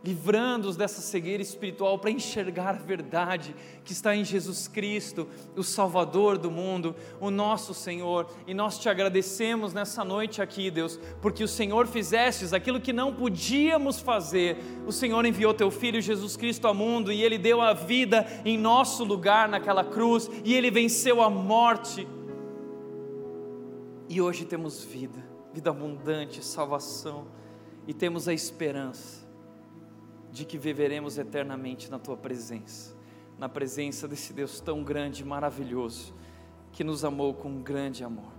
[0.05, 5.27] livrando-os dessa cegueira espiritual para enxergar a verdade que está em Jesus Cristo,
[5.57, 8.29] o Salvador do mundo, o nosso Senhor.
[8.47, 13.15] E nós te agradecemos nessa noite aqui, Deus, porque o Senhor fizestes aquilo que não
[13.15, 14.59] podíamos fazer.
[14.87, 18.59] O Senhor enviou teu filho Jesus Cristo ao mundo e ele deu a vida em
[18.59, 22.07] nosso lugar naquela cruz e ele venceu a morte.
[24.07, 25.25] E hoje temos vida,
[25.55, 27.27] vida abundante, salvação
[27.89, 29.24] e temos a esperança
[30.35, 32.93] de que viveremos eternamente na tua presença,
[33.39, 36.13] na presença desse Deus tão grande e maravilhoso,
[36.73, 38.33] que nos amou com um grande amor.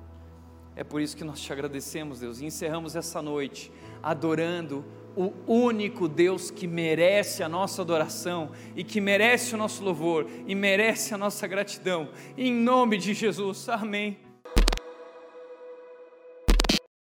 [0.76, 3.72] É por isso que nós te agradecemos, Deus, e encerramos essa noite
[4.04, 4.84] adorando
[5.16, 10.54] o único Deus que merece a nossa adoração e que merece o nosso louvor e
[10.54, 12.10] merece a nossa gratidão.
[12.38, 14.25] Em nome de Jesus, amém.